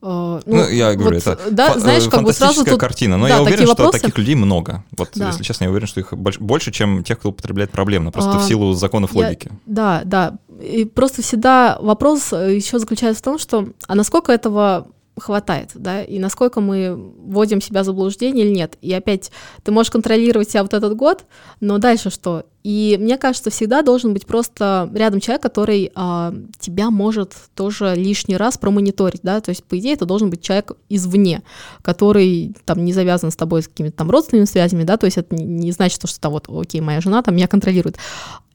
[0.01, 3.35] ну, ну, я говорю, вот, это да, знаешь, как бы сразу тут, картина, но да,
[3.35, 4.83] я уверен, что таких людей много.
[4.97, 5.27] Вот, да.
[5.27, 8.43] если честно, я уверен, что их больше, чем тех, кто употребляет проблемно, просто а, в
[8.43, 9.51] силу законов я, логики.
[9.65, 10.35] Да, да.
[10.61, 14.87] И просто всегда вопрос э, еще заключается в том, что а насколько этого
[15.17, 18.77] хватает, да, и насколько мы вводим себя в заблуждение или нет.
[18.81, 19.31] И опять,
[19.63, 21.25] ты можешь контролировать себя вот этот год,
[21.61, 22.43] но дальше что?
[22.63, 28.37] И мне кажется, всегда должен быть просто рядом человек, который а, тебя может тоже лишний
[28.37, 31.43] раз промониторить, да, то есть, по идее, это должен быть человек извне,
[31.83, 35.35] который там не завязан с тобой с какими-то там родственными связями, да, то есть это
[35.35, 37.97] не значит, что там вот, окей, моя жена там меня контролирует,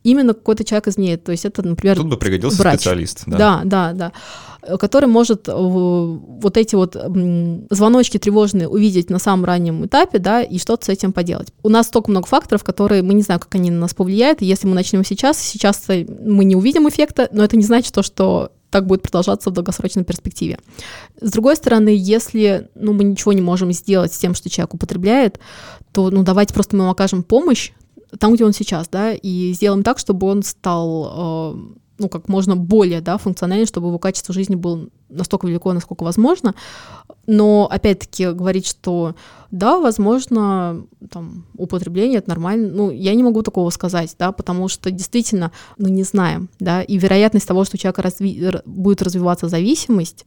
[0.03, 2.80] именно какой-то человек из то есть это, например, Тут бы пригодился врач.
[2.80, 3.22] специалист.
[3.26, 3.92] Да, да, да.
[3.92, 4.12] да
[4.78, 6.94] который может э, вот эти вот
[7.70, 11.48] звоночки тревожные увидеть на самом раннем этапе, да, и что-то с этим поделать.
[11.62, 14.46] У нас столько много факторов, которые мы не знаем, как они на нас повлияют, и
[14.46, 18.53] если мы начнем сейчас, сейчас мы не увидим эффекта, но это не значит то, что
[18.70, 20.59] так будет продолжаться в долгосрочной перспективе.
[21.20, 25.40] С другой стороны, если ну, мы ничего не можем сделать с тем, что человек употребляет,
[25.92, 27.72] то ну, давайте просто мы ему окажем помощь
[28.18, 32.56] там, где он сейчас, да, и сделаем так, чтобы он стал э, ну, как можно
[32.56, 36.54] более, да, функциональным, чтобы его качество жизни было настолько велико, насколько возможно.
[37.26, 39.14] Но, опять-таки, говорить, что
[39.50, 44.90] да, возможно, там, употребление это нормально, ну, я не могу такого сказать, да, потому что
[44.90, 50.24] действительно мы не знаем, да, и вероятность того, что у человека разви- будет развиваться зависимость,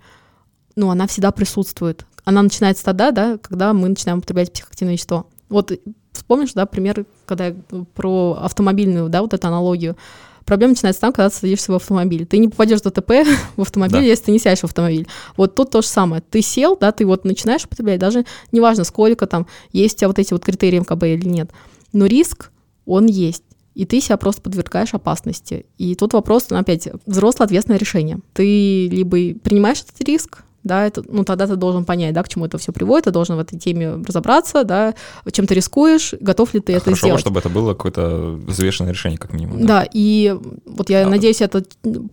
[0.76, 2.06] ну, она всегда присутствует.
[2.24, 5.28] Она начинается тогда, да, когда мы начинаем употреблять психоактивное вещество.
[5.50, 5.72] Вот
[6.14, 7.56] вспомнишь, да, пример, когда я
[7.96, 9.98] про автомобильную, да, вот эту аналогию,
[10.46, 12.26] Проблема начинается там, когда ты садишься в автомобиль.
[12.26, 14.06] Ты не попадешь в ДТП в автомобиль, да.
[14.06, 15.08] если ты не сядешь в автомобиль.
[15.38, 16.22] Вот тут то же самое.
[16.22, 20.20] Ты сел, да, ты вот начинаешь употреблять, даже неважно, сколько там есть у тебя вот
[20.20, 21.52] эти вот критерии МКБ или нет.
[21.94, 22.52] Но риск,
[22.86, 23.44] он есть
[23.76, 25.66] и ты себя просто подвергаешь опасности.
[25.78, 28.20] И тут вопрос, ну, опять, взрослое ответственное решение.
[28.34, 32.46] Ты либо принимаешь этот риск, да, это, ну, тогда ты должен понять, да, к чему
[32.46, 34.94] это все приводит, ты должен в этой теме разобраться, да,
[35.32, 37.22] чем ты рискуешь, готов ли ты Хорошо, это сделать.
[37.22, 39.66] чтобы это было какое-то взвешенное решение, как минимум.
[39.66, 40.36] Да, да и
[40.66, 41.64] вот я а, надеюсь, это,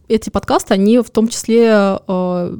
[0.08, 2.56] эти подкасты, они в том числе э,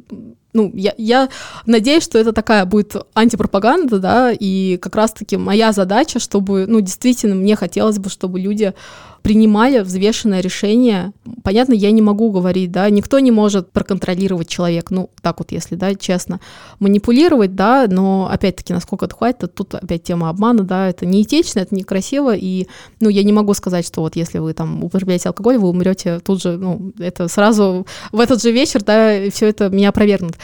[0.53, 1.29] ну, я, я
[1.65, 7.35] надеюсь, что это такая будет антипропаганда, да, и как раз-таки моя задача, чтобы, ну, действительно,
[7.35, 8.73] мне хотелось бы, чтобы люди
[9.21, 11.13] принимали взвешенное решение.
[11.43, 15.75] Понятно, я не могу говорить, да, никто не может проконтролировать человека, ну, так вот, если,
[15.75, 16.39] да, честно,
[16.79, 21.75] манипулировать, да, но, опять-таки, насколько это хватит, тут опять тема обмана, да, это неэтично, это
[21.75, 22.67] некрасиво, и,
[22.99, 26.41] ну, я не могу сказать, что вот если вы там употребляете алкоголь, вы умрете тут
[26.41, 30.35] же, ну, это сразу в этот же вечер, да, все это меня опровергнут.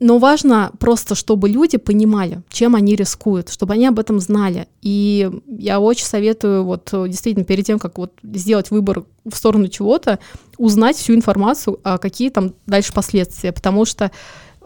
[0.00, 4.68] Но важно просто, чтобы люди понимали, чем они рискуют, чтобы они об этом знали.
[4.80, 10.20] И я очень советую вот действительно перед тем, как вот сделать выбор в сторону чего-то,
[10.56, 14.12] узнать всю информацию, а какие там дальше последствия, потому что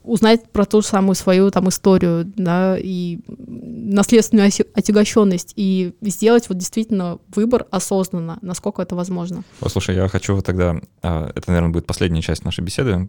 [0.02, 6.58] узнать про ту же самую свою там историю, да, и наследственную отягощенность, и сделать вот
[6.58, 9.44] действительно выбор осознанно, насколько это возможно.
[9.60, 13.08] О, слушай, я хочу тогда, а, это, наверное, будет последняя часть нашей беседы,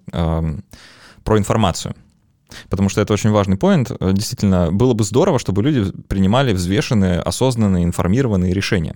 [1.23, 1.95] про информацию.
[2.69, 3.91] Потому что это очень важный поинт.
[3.99, 8.95] Действительно, было бы здорово, чтобы люди принимали взвешенные, осознанные, информированные решения.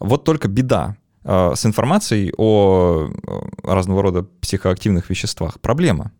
[0.00, 3.10] Вот только беда а, с информацией о
[3.62, 5.60] разного рода психоактивных веществах.
[5.60, 6.10] Проблема.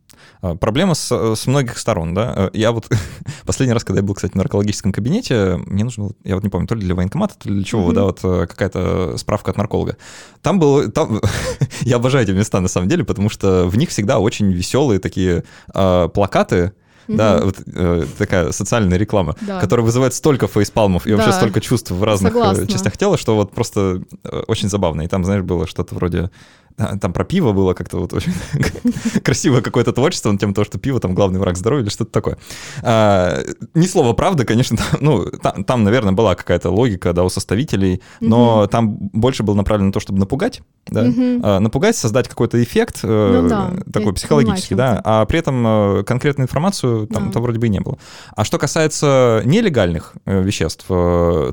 [0.43, 2.35] А, проблема с, с многих сторон, да.
[2.37, 2.91] Э, я вот
[3.47, 6.51] последний раз, когда я был, кстати, в наркологическом кабинете, мне нужно было, я вот не
[6.51, 7.95] помню, то ли для военкомата, то ли для чего, mm-hmm.
[7.95, 9.97] да, вот э, какая-то справка от нарколога.
[10.43, 11.21] Там был, там,
[11.83, 15.45] я обожаю эти места на самом деле, потому что в них всегда очень веселые такие
[15.75, 16.73] э, плакаты,
[17.09, 17.17] Mm-hmm.
[17.17, 19.59] Да, вот э, такая социальная реклама, да.
[19.59, 21.17] которая вызывает столько фейспалмов и да.
[21.17, 22.67] вообще столько чувств в разных э, Согласна.
[22.69, 24.05] частях тела, что вот просто
[24.47, 25.03] очень забавно.
[25.03, 26.31] И там, знаешь, было что-то вроде
[26.77, 28.33] там про пиво было как-то вот очень
[29.25, 32.39] красивое какое-то творчество на тему того, что пиво там главный враг здоровья или что-то такое.
[32.83, 33.41] А,
[33.75, 38.03] ни слова правда, конечно, там, ну, там, там, наверное, была какая-то логика, да, у составителей,
[38.21, 38.69] но mm-hmm.
[38.69, 41.41] там больше было направлено на то, чтобы напугать, да, mm-hmm.
[41.43, 45.67] а, напугать, создать какой-то эффект э, ну, да, такой психологический, понимаю, да, а при этом
[45.67, 47.33] э, конкретную информацию там, да.
[47.33, 47.99] там вроде бы и не было.
[48.35, 50.87] А что касается нелегальных э, веществ,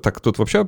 [0.02, 0.68] так тут вообще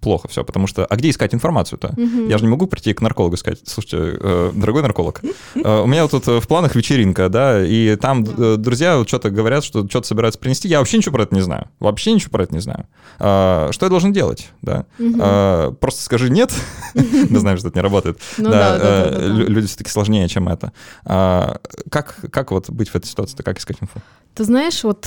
[0.00, 1.88] плохо все, потому что, а где искать информацию-то?
[1.88, 2.28] Mm-hmm.
[2.28, 5.20] Я же не могу прийти к наркологу и сказать, слушайте, э, дорогой нарколог,
[5.54, 8.24] э, у меня тут э, в планах вечеринка, да, и там
[8.62, 12.12] друзья что-то говорят, что что-то собираются принести, я вообще ничего про это не знаю, вообще
[12.12, 12.86] ничего про это не знаю.
[13.18, 14.86] А, что я должен делать, да?
[15.20, 16.52] А, просто скажи нет,
[16.94, 18.20] мы знаем, что это не работает.
[18.38, 20.72] Ну люди все-таки сложнее, чем это.
[21.04, 21.58] А,
[21.90, 24.00] как, как вот быть в этой ситуации, как искать инфу?
[24.34, 25.06] Ты знаешь, вот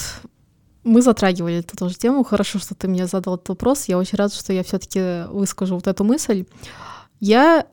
[0.86, 2.23] мы затрагивали эту тоже тему.
[2.23, 3.86] Хорошо, что ты мне задал этот вопрос.
[3.88, 6.45] Я очень рада, что я все-таки выскажу вот эту мысль.
[7.19, 7.65] Я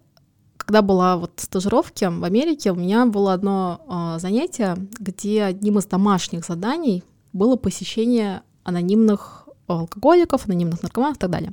[0.65, 3.81] когда была вот стажировки в Америке, у меня было одно
[4.17, 7.03] э, занятие, где одним из домашних заданий
[7.33, 11.53] было посещение анонимных алкоголиков, анонимных наркоманов и так далее.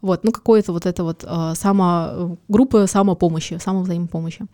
[0.00, 4.46] Вот, ну какое-то вот это вот э, само, группа самопомощи, самовзаимопомощи.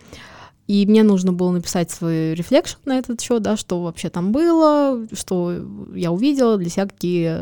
[0.66, 5.06] И мне нужно было написать свой рефлекшн на этот счет, да, что вообще там было,
[5.12, 5.54] что
[5.94, 7.36] я увидела, для себя какие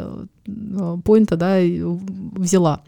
[0.46, 2.82] э, поинты, да, взяла.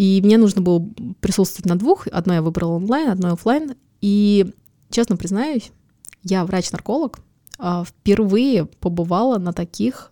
[0.00, 0.82] И мне нужно было
[1.20, 2.06] присутствовать на двух.
[2.06, 3.74] Одно я выбрала онлайн, одно офлайн.
[4.00, 4.50] И,
[4.88, 5.72] честно признаюсь,
[6.22, 7.18] я врач-нарколог,
[7.58, 10.10] а, впервые побывала на таких,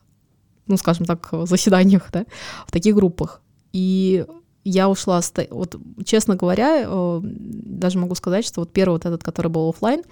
[0.66, 2.26] ну, скажем так, заседаниях, да,
[2.66, 3.41] в таких группах.
[3.72, 4.26] И
[4.62, 9.51] я ушла, вот, честно говоря, э, даже могу сказать, что вот первый вот этот, который
[9.51, 10.03] был офлайн,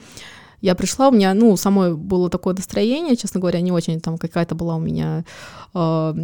[0.61, 4.54] Я пришла, у меня, ну, самой было такое настроение, честно говоря, не очень, там какая-то
[4.54, 5.24] была у меня
[5.74, 6.14] э,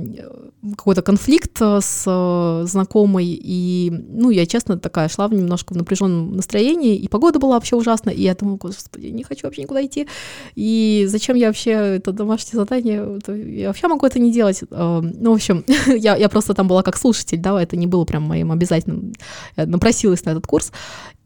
[0.77, 6.33] какой-то конфликт с э, знакомой, и, ну, я, честно, такая шла в немножко в напряженном
[6.37, 10.09] настроении, и погода была вообще ужасная, и я думала, господи, не хочу вообще никуда идти,
[10.55, 14.63] и зачем я вообще это домашнее задание, я вообще могу это не делать.
[14.71, 18.05] Э, ну, в общем, я, я просто там была как слушатель, да, это не было
[18.05, 19.13] прям моим обязательным,
[19.57, 20.73] я напросилась на этот курс,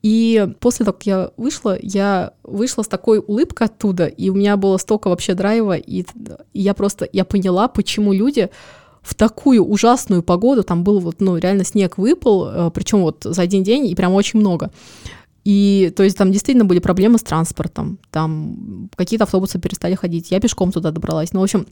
[0.06, 4.56] и после того, как я вышла, я вышла с такой улыбкой оттуда, и у меня
[4.56, 6.04] было столько вообще драйва, и,
[6.54, 8.50] я просто, я поняла, почему люди
[9.02, 13.42] в такую ужасную погоду, там был вот, ну, реально снег выпал, э, причем вот за
[13.42, 14.70] один день, и прям очень много.
[15.44, 20.38] И, то есть, там действительно были проблемы с транспортом, там какие-то автобусы перестали ходить, я
[20.38, 21.32] пешком туда добралась.
[21.32, 21.66] Ну, в общем,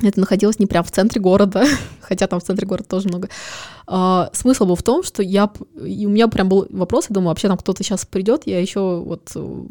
[0.00, 1.64] это находилось не прямо в центре города,
[2.00, 3.28] хотя там в центре города тоже много.
[3.86, 5.50] А, смысл был в том, что я,
[5.84, 9.02] и у меня прям был вопрос, я думаю, вообще там кто-то сейчас придет, я еще
[9.04, 9.64] вот э,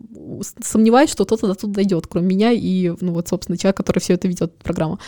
[0.64, 4.14] сомневаюсь, что кто-то до туда дойдет, кроме меня и, ну вот, собственно, человек, который все
[4.14, 5.00] это ведет, программа.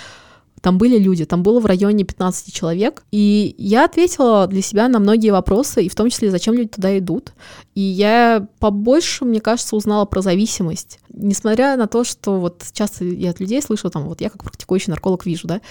[0.65, 4.97] Там были люди, там было в районе 15 человек, и я ответила для себя на
[4.97, 7.33] многие вопросы, и в том числе, зачем люди туда идут.
[7.75, 10.97] И я побольше, мне кажется, узнала про зависимость.
[11.09, 14.89] Несмотря на то, что вот часто я от людей слышу, там, вот я как практикующий
[14.89, 15.61] нарколог вижу, да,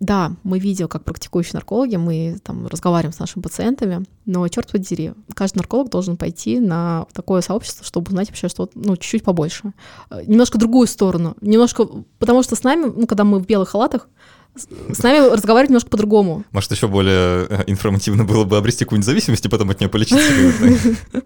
[0.00, 5.12] да, мы видео как практикующие наркологи, мы там разговариваем с нашими пациентами, но черт подери,
[5.34, 9.74] каждый нарколог должен пойти на такое сообщество, чтобы узнать вообще что-то, ну, чуть-чуть побольше.
[10.10, 11.86] Э, немножко другую сторону, немножко,
[12.18, 14.08] потому что с нами, ну, когда мы в белых халатах,
[14.56, 16.44] с нами разговаривать немножко по-другому.
[16.50, 20.24] Может, еще более э, информативно было бы обрести какую-нибудь зависимость и потом от нее полечиться?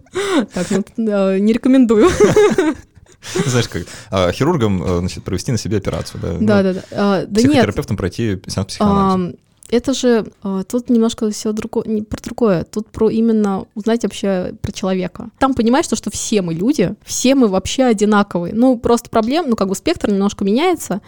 [0.53, 0.67] Так,
[0.97, 2.09] ну, не рекомендую.
[3.45, 6.37] Знаешь, как а, хирургом э, значит, провести на себе операцию, да?
[6.39, 6.83] Да, да, да.
[6.91, 9.35] А, да Психотерапевтом пройти сеанс психоанализа.
[9.69, 14.53] Это же а, тут немножко все другое, не про другое, тут про именно узнать вообще
[14.61, 15.29] про человека.
[15.39, 18.53] Там понимаешь, что, что все мы люди, все мы вообще одинаковые.
[18.53, 21.01] Ну, просто проблем, ну, как бы спектр немножко меняется,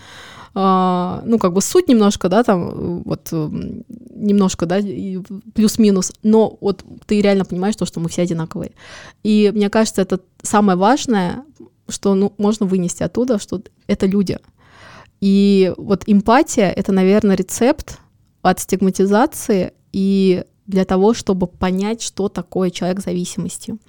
[0.55, 4.79] а, ну, как бы суть немножко, да, там, вот, немножко, да,
[5.53, 8.71] плюс-минус, но вот ты реально понимаешь то, что мы все одинаковые.
[9.21, 11.43] И мне кажется, это самое важное,
[11.87, 14.39] что ну, можно вынести оттуда, что это люди.
[15.21, 17.99] И вот эмпатия— это, наверное, рецепт
[18.41, 23.79] от стигматизации и для того, чтобы понять, что такое человек с зависимостью.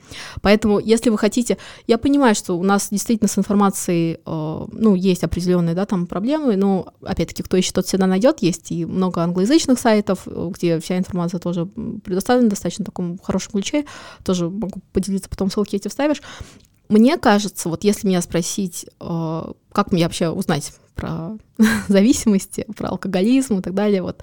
[0.41, 5.25] Поэтому, если вы хотите, я понимаю, что у нас действительно с информацией, э, ну, есть
[5.25, 9.79] определенные, да, там проблемы, но, опять-таки, кто ищет, тот всегда найдет, есть и много англоязычных
[9.79, 13.85] сайтов, где вся информация тоже предоставлена достаточно в таком хорошем ключе,
[14.25, 16.23] тоже могу поделиться, потом ссылки эти вставишь.
[16.89, 21.39] Мне кажется, вот если меня спросить, э, как мне вообще узнать про
[21.89, 24.21] зависимости, про алкоголизм и так далее, вот,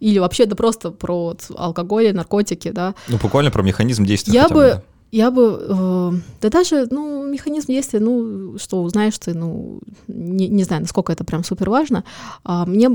[0.00, 2.94] или вообще да просто про алкоголь, наркотики, да.
[3.08, 4.34] Ну, буквально про механизм действия.
[4.34, 9.34] Я бы, бы, я бы, э, да даже, ну, механизм действия, ну, что узнаешь ты,
[9.34, 12.04] ну, не, не знаю, насколько это прям супер важно.
[12.44, 12.90] А, мне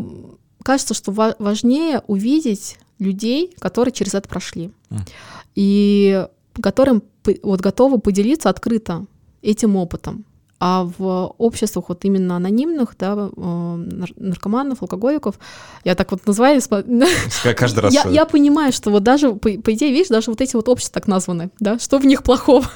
[0.64, 4.72] кажется, что ва- важнее увидеть людей, которые через это прошли.
[4.90, 5.10] Mm.
[5.56, 6.28] И
[6.60, 7.04] которым
[7.44, 9.06] вот готовы поделиться открыто
[9.42, 10.26] этим опытом.
[10.64, 15.40] А в обществах вот именно анонимных, да, э, наркоманов, алкоголиков,
[15.84, 16.62] я так вот называю,
[17.56, 17.92] каждый раз.
[17.94, 21.02] Я, я понимаю, что вот даже, по, по идее, видишь, даже вот эти вот общества
[21.02, 22.64] так названы, да, что в них плохого?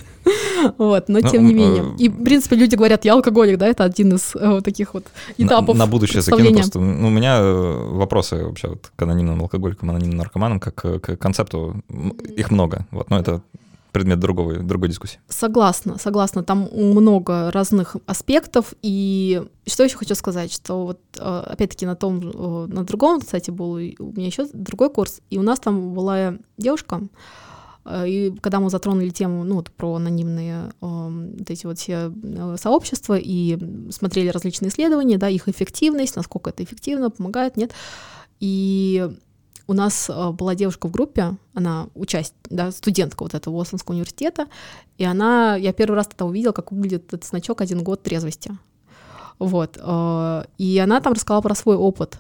[0.80, 1.84] Вот, но ну, тем не менее.
[1.84, 4.96] Э, И, в принципе, люди говорят, я алкоголик, да, это один из э, вот таких
[4.96, 5.06] вот
[5.38, 6.80] этапов На, на будущее закину просто.
[6.80, 11.84] Ну, у меня вопросы вообще вот к анонимным алкоголикам, анонимным наркоманам, как к концепту,
[12.36, 13.44] их много, вот, но это
[13.96, 15.20] предмет другого, другой дискуссии.
[15.30, 16.44] Согласна, согласна.
[16.44, 18.74] Там много разных аспектов.
[18.82, 23.52] И что еще хочу сказать, что вот э, опять-таки на том, э, на другом, кстати,
[23.52, 27.04] был у меня еще другой курс, и у нас там была девушка,
[27.86, 32.12] э, и когда мы затронули тему, ну, вот про анонимные э, вот эти вот все
[32.58, 33.58] сообщества и
[33.92, 37.72] смотрели различные исследования, да, их эффективность, насколько это эффективно, помогает, нет.
[38.42, 39.10] И
[39.68, 44.48] у нас э, была девушка в группе, она участь, да, студентка вот этого Уослонского университета,
[44.98, 48.58] и она, я первый раз тогда увидела, как выглядит этот значок «Один год трезвости».
[49.40, 49.78] Вот.
[49.82, 52.20] Э, и она там рассказала про свой опыт.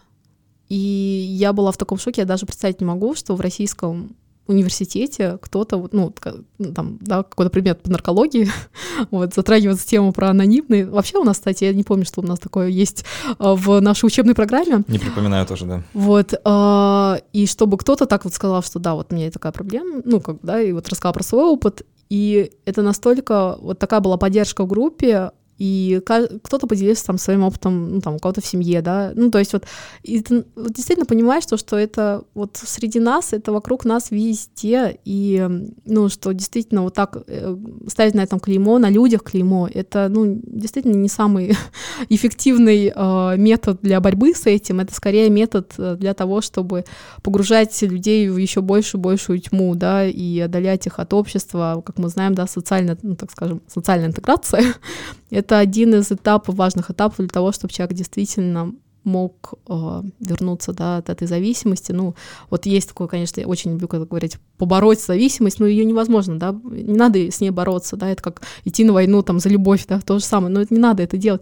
[0.67, 4.15] И я была в таком шоке, я даже представить не могу, что в российском
[4.47, 6.13] университете кто-то, ну,
[6.57, 8.49] ну, там, да, какой-то предмет по наркологии,
[9.11, 10.85] вот, затрагивает тему про анонимные.
[10.85, 13.05] Вообще у нас, кстати, я не помню, что у нас такое есть
[13.37, 14.83] а, в нашей учебной программе.
[14.87, 15.83] Не припоминаю тоже, да.
[15.93, 20.01] Вот, а, и чтобы кто-то так вот сказал, что да, вот у меня такая проблема,
[20.05, 24.17] ну, как, да, и вот рассказал про свой опыт, и это настолько, вот такая была
[24.17, 26.01] поддержка в группе, и
[26.43, 29.53] кто-то поделился там своим опытом, ну, там, у кого-то в семье, да, ну, то есть
[29.53, 29.65] вот,
[30.03, 34.97] и ты вот действительно понимаешь, что, что это вот среди нас, это вокруг нас везде,
[35.05, 35.47] и,
[35.85, 40.41] ну, что действительно вот так э, ставить на этом клеймо, на людях клеймо, это, ну,
[40.43, 41.55] действительно не самый
[42.09, 46.83] эффективный э, метод для борьбы с этим, это скорее метод э, для того, чтобы
[47.23, 52.09] погружать людей в еще большую большую тьму, да, и отдалять их от общества, как мы
[52.09, 54.63] знаем, да, социально, ну, так скажем, социальная интеграция,
[55.35, 58.73] это один из этапов, важных этапов для того, чтобы человек действительно
[59.03, 61.91] мог э, вернуться да, от этой зависимости.
[61.91, 62.15] Ну,
[62.49, 66.55] вот есть такое, конечно, я очень люблю когда говорить, побороть зависимость, но ее невозможно, да,
[66.63, 69.99] не надо с ней бороться, да, это как идти на войну там за любовь, да,
[69.99, 71.41] то же самое, но это не надо это делать.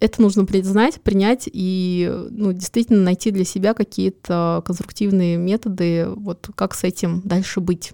[0.00, 6.74] Это нужно признать, принять и ну, действительно найти для себя какие-то конструктивные методы, вот как
[6.74, 7.92] с этим дальше быть.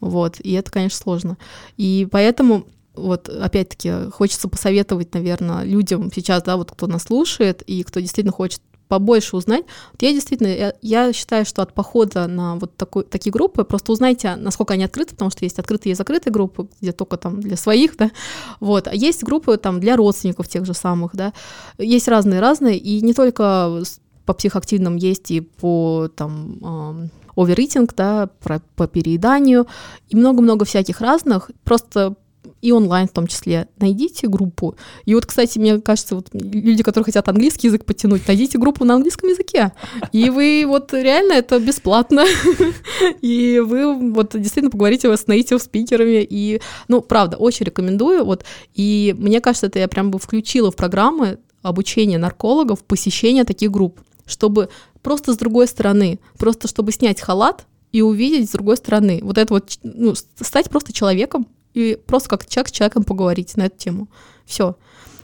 [0.00, 1.38] Вот, и это, конечно, сложно.
[1.76, 2.66] И поэтому
[3.00, 8.32] вот опять-таки хочется посоветовать, наверное, людям сейчас, да, вот кто нас слушает и кто действительно
[8.32, 9.64] хочет побольше узнать.
[9.92, 13.92] Вот я действительно, я, я считаю, что от похода на вот такой, такие группы, просто
[13.92, 17.56] узнайте, насколько они открыты, потому что есть открытые и закрытые группы, где только там для
[17.56, 18.10] своих, да,
[18.58, 21.32] вот, а есть группы там для родственников тех же самых, да,
[21.78, 23.82] есть разные-разные, и не только
[24.26, 29.68] по психоактивным есть и по там оверитинг, да, про, по перееданию,
[30.08, 32.16] и много-много всяких разных, просто
[32.62, 33.68] и онлайн в том числе.
[33.78, 34.76] Найдите группу.
[35.04, 38.94] И вот, кстати, мне кажется, вот люди, которые хотят английский язык потянуть, найдите группу на
[38.94, 39.72] английском языке.
[40.12, 42.24] И вы вот реально это бесплатно.
[43.22, 46.26] И вы вот действительно поговорите с native спикерами.
[46.28, 48.24] И, ну, правда, очень рекомендую.
[48.24, 48.44] Вот.
[48.74, 54.00] И мне кажется, это я прям бы включила в программы обучения наркологов посещение таких групп,
[54.26, 54.68] чтобы
[55.02, 59.20] просто с другой стороны, просто чтобы снять халат и увидеть с другой стороны.
[59.22, 63.66] Вот это вот, ну, стать просто человеком, и просто как человек с человеком поговорить на
[63.66, 64.08] эту тему.
[64.44, 64.76] Все.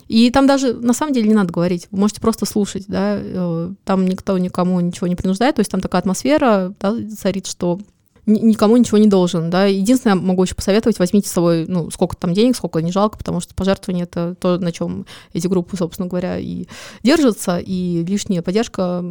[0.08, 3.72] И там даже на самом деле не надо говорить, вы можете просто слушать, да, э,
[3.84, 7.80] там никто никому ничего не принуждает, то есть там такая атмосфера да, царит, что
[8.26, 9.66] никому ничего не должен, да.
[9.66, 13.40] Единственное, могу еще посоветовать, возьмите с собой, ну, сколько там денег, сколько не жалко, потому
[13.40, 16.66] что пожертвование— это то, на чем эти группы, собственно говоря, и
[17.02, 19.04] держатся, и лишняя поддержка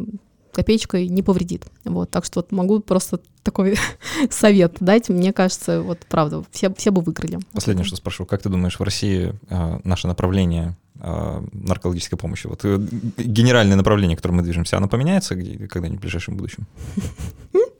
[0.56, 1.66] копеечкой не повредит.
[1.84, 3.76] Вот, так что вот могу просто такой
[4.30, 5.10] совет дать.
[5.10, 7.38] Мне кажется, вот правда, все, все бы выиграли.
[7.52, 8.24] Последнее, что спрошу.
[8.24, 12.78] Как ты думаешь, в России э, наше направление э, наркологической помощи, вот э,
[13.18, 16.66] генеральное направление, к которому мы движемся, оно поменяется когда-нибудь в ближайшем будущем?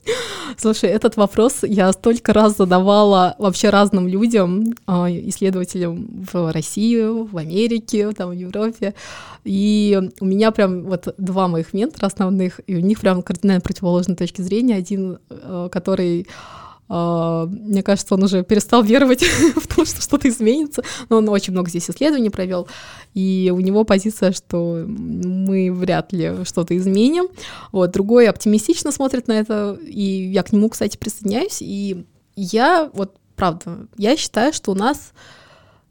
[0.55, 7.37] Слушай, этот вопрос я столько раз задавала вообще разным людям, а, исследователям в России, в
[7.37, 8.93] Америке, там, в Европе.
[9.43, 14.15] И у меня прям вот два моих ментора основных, и у них прям кардинально противоположные
[14.15, 14.75] точки зрения.
[14.75, 16.27] Один, э, который
[16.89, 19.23] мне кажется, он уже перестал веровать
[19.55, 22.67] в то, что что-то изменится, но он очень много здесь исследований провел,
[23.13, 27.27] и у него позиция, что мы вряд ли что-то изменим.
[27.71, 33.15] Вот, другой оптимистично смотрит на это, и я к нему, кстати, присоединяюсь, и я, вот,
[33.35, 35.11] правда, я считаю, что у нас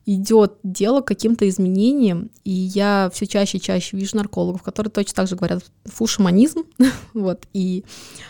[0.06, 5.14] идет дело к каким-то изменениям, и я все чаще и чаще вижу наркологов, которые точно
[5.14, 6.62] так же говорят фу-шаманизм,
[7.12, 7.84] вот, и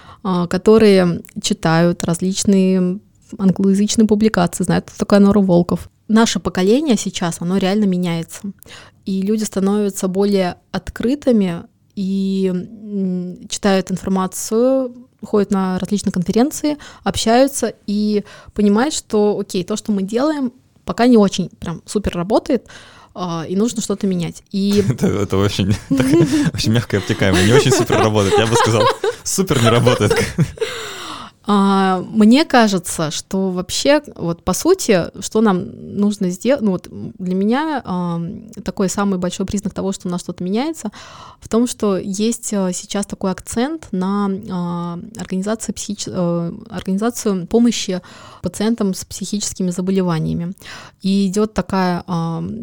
[0.05, 0.06] а,
[0.49, 3.01] которые читают различные
[3.39, 5.89] англоязычные публикации, знают, кто такая Нора Волков.
[6.09, 8.41] Наше поколение сейчас, оно реально меняется.
[9.05, 11.65] И люди становятся более открытыми
[11.95, 12.53] и
[13.49, 18.25] читают информацию, ходят на различные конференции, общаются и
[18.55, 20.53] понимают, что, окей, то, что мы делаем,
[20.85, 22.71] пока не очень прям супер работает, а,
[23.49, 24.43] и нужно что-то менять.
[24.53, 24.85] И...
[24.91, 26.07] Это, это очень, так,
[26.55, 28.39] очень мягко обтекаемо, не очень супер работает.
[28.39, 28.83] Я бы сказал,
[29.25, 30.13] супер не работает.
[31.49, 37.37] А, мне кажется, что вообще, вот по сути, что нам нужно сделать, ну вот для
[37.37, 38.21] меня а,
[38.65, 40.91] такой самый большой признак того, что у нас что-то меняется,
[41.41, 46.09] в том, что есть а, сейчас такой акцент на организацию, психич...
[46.09, 48.03] а, организацию помощи
[48.43, 50.53] пациентам с психическими заболеваниями.
[51.03, 52.03] И идет такая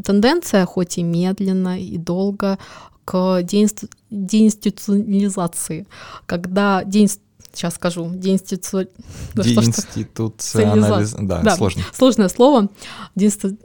[0.03, 2.59] тенденция, хоть и медленно, и долго,
[3.05, 5.87] к деинституционализации,
[6.25, 7.21] когда деинст
[7.53, 8.87] сейчас скажу, деинститу...
[9.35, 11.13] деинституционализ...
[11.19, 11.83] Да, да, сложно.
[11.93, 12.69] Сложное слово.
[13.15, 13.57] Деинститу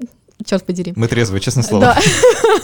[0.44, 0.92] черт подери.
[0.96, 1.96] Мы трезвые, честное слово.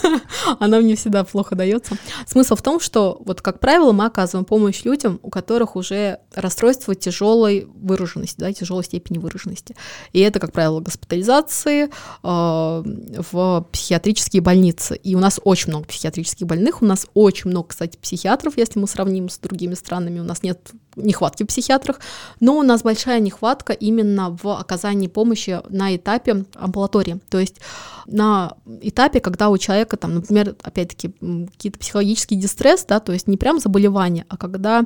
[0.03, 0.21] Да.
[0.59, 1.97] Она мне всегда плохо дается.
[2.27, 6.95] Смысл в том, что, вот как правило, мы оказываем помощь людям, у которых уже расстройство
[6.95, 9.75] тяжелой выраженности, да, тяжелой степени выраженности.
[10.13, 11.89] И это, как правило, госпитализации э,
[12.23, 14.95] в психиатрические больницы.
[14.95, 18.87] И у нас очень много психиатрических больных, у нас очень много, кстати, психиатров, если мы
[18.87, 21.99] сравним с другими странами, у нас нет нехватки в психиатрах,
[22.39, 27.19] но у нас большая нехватка именно в оказании помощи на этапе амбулатории.
[27.29, 27.59] То есть
[28.07, 31.09] на этапе, когда у человека, там, например, опять-таки,
[31.51, 34.85] какие-то психологический дистресс, да, то есть не прям заболевание, а когда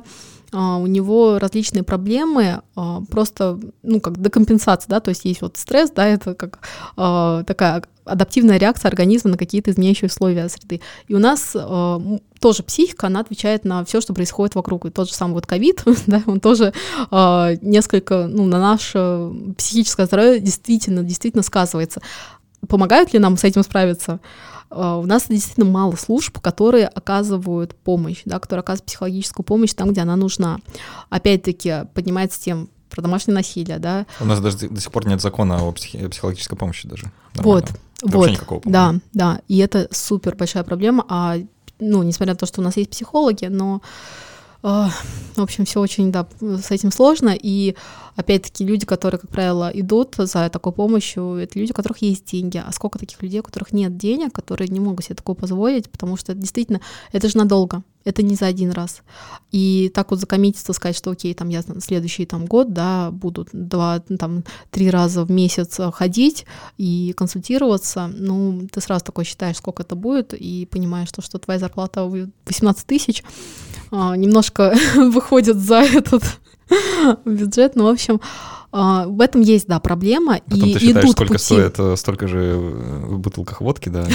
[0.52, 5.56] а, у него различные проблемы, а, просто, ну, как декомпенсация, да, то есть есть вот
[5.56, 6.60] стресс, да, это как
[6.96, 10.80] а, такая адаптивная реакция организма на какие-то изменяющие условия среды.
[11.06, 14.86] И у нас э, тоже психика, она отвечает на все, что происходит вокруг.
[14.86, 16.72] И тот же самый вот ковид, да, он тоже
[17.10, 22.00] э, несколько, ну, на наше психическое здоровье действительно, действительно сказывается.
[22.70, 24.20] Помогают ли нам с этим справиться?
[24.70, 29.90] Uh, у нас действительно мало служб, которые оказывают помощь, да, которые оказывают психологическую помощь там,
[29.90, 30.60] где она нужна.
[31.08, 34.06] Опять-таки поднимается тем про домашнее насилие, да.
[34.20, 37.10] У нас даже до сих пор нет закона о психи- психологической помощи даже.
[37.34, 37.66] Нормально.
[38.02, 41.36] Вот, вот, никакого, да, да, и это супер большая проблема, а,
[41.80, 43.82] ну, несмотря на то, что у нас есть психологи, но,
[44.62, 47.74] в общем, все очень, да, с этим сложно, и
[48.16, 52.62] опять-таки люди, которые, как правило, идут за такой помощью, это люди, у которых есть деньги.
[52.64, 56.16] А сколько таких людей, у которых нет денег, которые не могут себе такое позволить, потому
[56.16, 56.80] что действительно
[57.12, 59.02] это же надолго, это не за один раз.
[59.52, 64.00] И так вот закоммититься, сказать, что окей, там я следующий там год, да, буду два,
[64.18, 66.46] там, три раза в месяц ходить
[66.78, 71.58] и консультироваться, ну, ты сразу такой считаешь, сколько это будет, и понимаешь, что, что твоя
[71.58, 73.22] зарплата 18 тысяч,
[73.90, 76.22] а, немножко выходит за этот
[77.24, 78.20] бюджет, ну, в общем,
[78.72, 80.40] а, в этом есть, да, проблема.
[80.48, 81.44] Потом и ты считаешь, идут сколько пути.
[81.44, 84.06] стоит э, столько же в бутылках водки, да.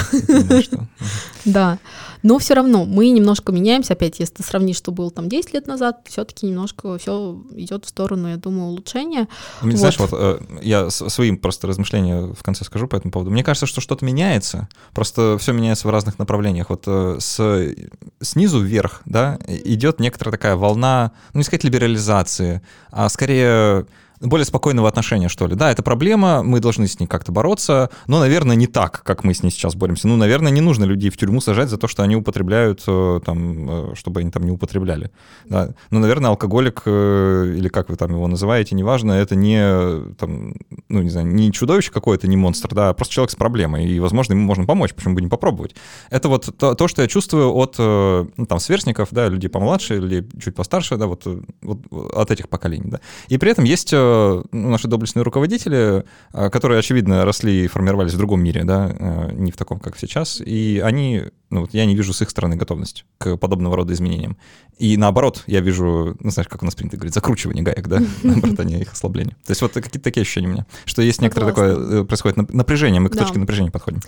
[1.44, 1.78] Да,
[2.24, 3.94] но все равно мы немножко меняемся.
[3.94, 7.90] Опять, если ты сравнишь, что было там 10 лет назад, все-таки немножко все идет в
[7.90, 9.28] сторону, я думаю, улучшения.
[9.62, 13.30] Мне, Знаешь, вот э, я своим просто размышления в конце скажу по этому поводу.
[13.30, 16.70] Мне кажется, что что-то меняется, просто все меняется в разных направлениях.
[16.70, 17.76] Вот э, с,
[18.22, 23.86] снизу вверх, да, идет некоторая такая волна, ну, не сказать либерализации, а скорее
[24.26, 25.56] более спокойного отношения, что ли.
[25.56, 29.34] Да, это проблема, мы должны с ней как-то бороться, но, наверное, не так, как мы
[29.34, 30.08] с ней сейчас боремся.
[30.08, 33.92] Ну, наверное, не нужно людей в тюрьму сажать за то, что они употребляют, э, там,
[33.92, 35.12] э, чтобы они там не употребляли.
[35.46, 35.74] Да.
[35.92, 40.54] Ну, наверное, алкоголик, э, или как вы там его называете, неважно, это не, там,
[40.90, 44.00] ну, не знаю, не чудовище какое-то, не монстр, да, а просто человек с проблемой, и,
[44.00, 45.76] возможно, ему можно помочь, почему бы не попробовать.
[46.10, 50.28] Это вот то, то что я чувствую от, ну, там, сверстников, да, людей помладше или
[50.42, 51.24] чуть постарше, да, вот,
[51.62, 51.80] вот
[52.14, 53.00] от этих поколений, да.
[53.28, 53.94] И при этом есть
[54.52, 59.32] ну, наши доблестные руководители, а, которые, очевидно, росли и формировались в другом мире, да, а,
[59.32, 62.56] не в таком, как сейчас, и они, ну, вот я не вижу с их стороны
[62.56, 64.38] готовность к подобного рода изменениям.
[64.78, 68.60] И наоборот, я вижу, ну, знаешь, как у нас принято говорить, закручивание гаек, да, наоборот,
[68.60, 69.36] а не их ослабление.
[69.46, 73.00] То есть вот какие-то такие ощущения у меня, что есть некоторое такое, э, происходит напряжение,
[73.02, 74.02] мы к точке напряжения подходим.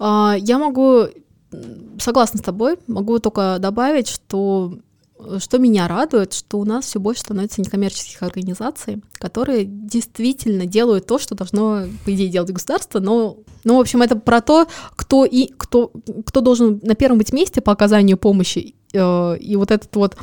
[0.00, 1.06] Я могу
[1.98, 4.74] согласна с тобой, могу только добавить, что
[5.38, 11.18] что меня радует, что у нас все больше становится некоммерческих организаций, которые действительно делают то,
[11.18, 15.46] что должно, по идее, делать государство, но, ну, в общем, это про то, кто и
[15.56, 15.92] кто,
[16.26, 20.16] кто должен на первом быть месте по оказанию помощи и вот этот вот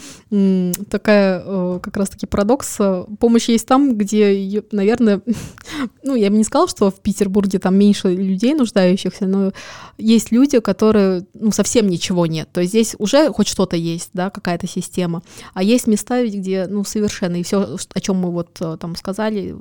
[0.89, 2.75] такая э, как раз-таки парадокс.
[2.79, 5.21] Э, помощь есть там, где, наверное,
[6.03, 9.51] ну, я бы не сказала, что в Петербурге там меньше людей нуждающихся, но
[9.97, 12.49] есть люди, которые, ну, совсем ничего нет.
[12.51, 15.21] То есть здесь уже хоть что-то есть, да, какая-то система.
[15.53, 19.55] А есть места, где, ну, совершенно, и все, о чем мы вот там сказали,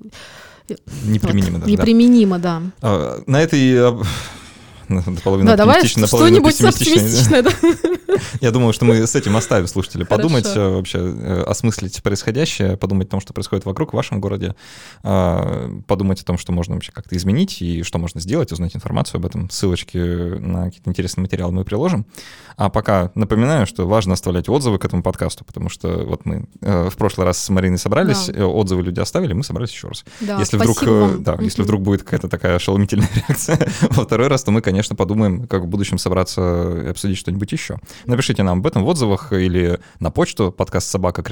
[1.04, 2.62] Неприменимо, вот, даже, Неприменимо, да.
[2.80, 2.88] да.
[2.88, 3.92] А, на этой
[5.06, 7.42] наполовину да, давай что-нибудь оптимистичное.
[7.42, 7.50] Да.
[8.40, 13.08] Я думаю, что мы с этим оставим слушателей подумать э, вообще, э, осмыслить происходящее, подумать
[13.08, 14.54] о том, что происходит вокруг в вашем городе,
[15.02, 19.18] а, подумать о том, что можно вообще как-то изменить и что можно сделать, узнать информацию
[19.18, 19.48] об этом.
[19.50, 22.06] Ссылочки на какие-то интересные материалы мы приложим.
[22.56, 26.90] А пока напоминаю, что важно оставлять отзывы к этому подкасту, потому что вот мы э,
[26.90, 28.46] в прошлый раз с Мариной собрались, да.
[28.46, 30.04] отзывы люди оставили, мы собрались еще раз.
[30.20, 31.22] Да, если вдруг, вам.
[31.22, 33.58] да, если вдруг будет какая-то такая ошеломительная реакция
[33.90, 37.52] во второй раз, то мы, конечно, конечно, подумаем, как в будущем собраться и обсудить что-нибудь
[37.52, 37.78] еще.
[38.06, 41.22] Напишите нам об этом в отзывах или на почту подкаст собака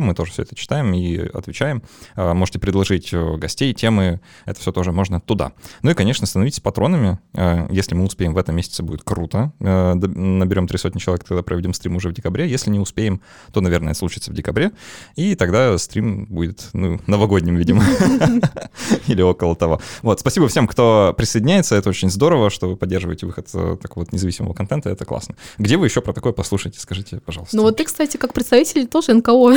[0.00, 1.82] мы тоже все это читаем и отвечаем.
[2.16, 5.52] А, можете предложить э, гостей, темы, это все тоже можно туда.
[5.82, 7.18] Ну и, конечно, становитесь патронами.
[7.34, 9.52] А, если мы успеем в этом месяце, будет круто.
[9.60, 12.48] А, наберем три сотни человек, тогда проведем стрим уже в декабре.
[12.48, 13.20] Если не успеем,
[13.52, 14.70] то, наверное, это случится в декабре.
[15.14, 17.84] И тогда стрим будет, ну, новогодним, видимо.
[19.08, 19.80] Или около того.
[20.02, 21.74] Вот, спасибо всем, кто присоединяется.
[21.76, 25.34] Это очень здорово, что вы поддерживаете выход э, такого вот независимого контента, это классно.
[25.58, 27.56] Где вы еще про такое послушаете, скажите, пожалуйста.
[27.56, 29.32] Ну вот ты, кстати, как представитель тоже НКО.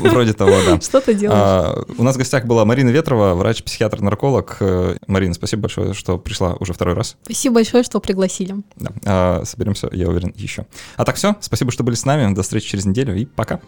[0.00, 0.80] Вроде того, да.
[0.80, 1.38] Что ты делаешь?
[1.40, 4.56] А, у нас в гостях была Марина Ветрова, врач-психиатр-нарколог.
[4.60, 7.16] Э, Марина, спасибо большое, что пришла уже второй раз.
[7.22, 8.56] Спасибо большое, что пригласили.
[8.76, 10.66] Да, а, соберемся, я уверен, еще.
[10.96, 13.60] А так все, спасибо, что были с нами, до встречи через неделю и пока.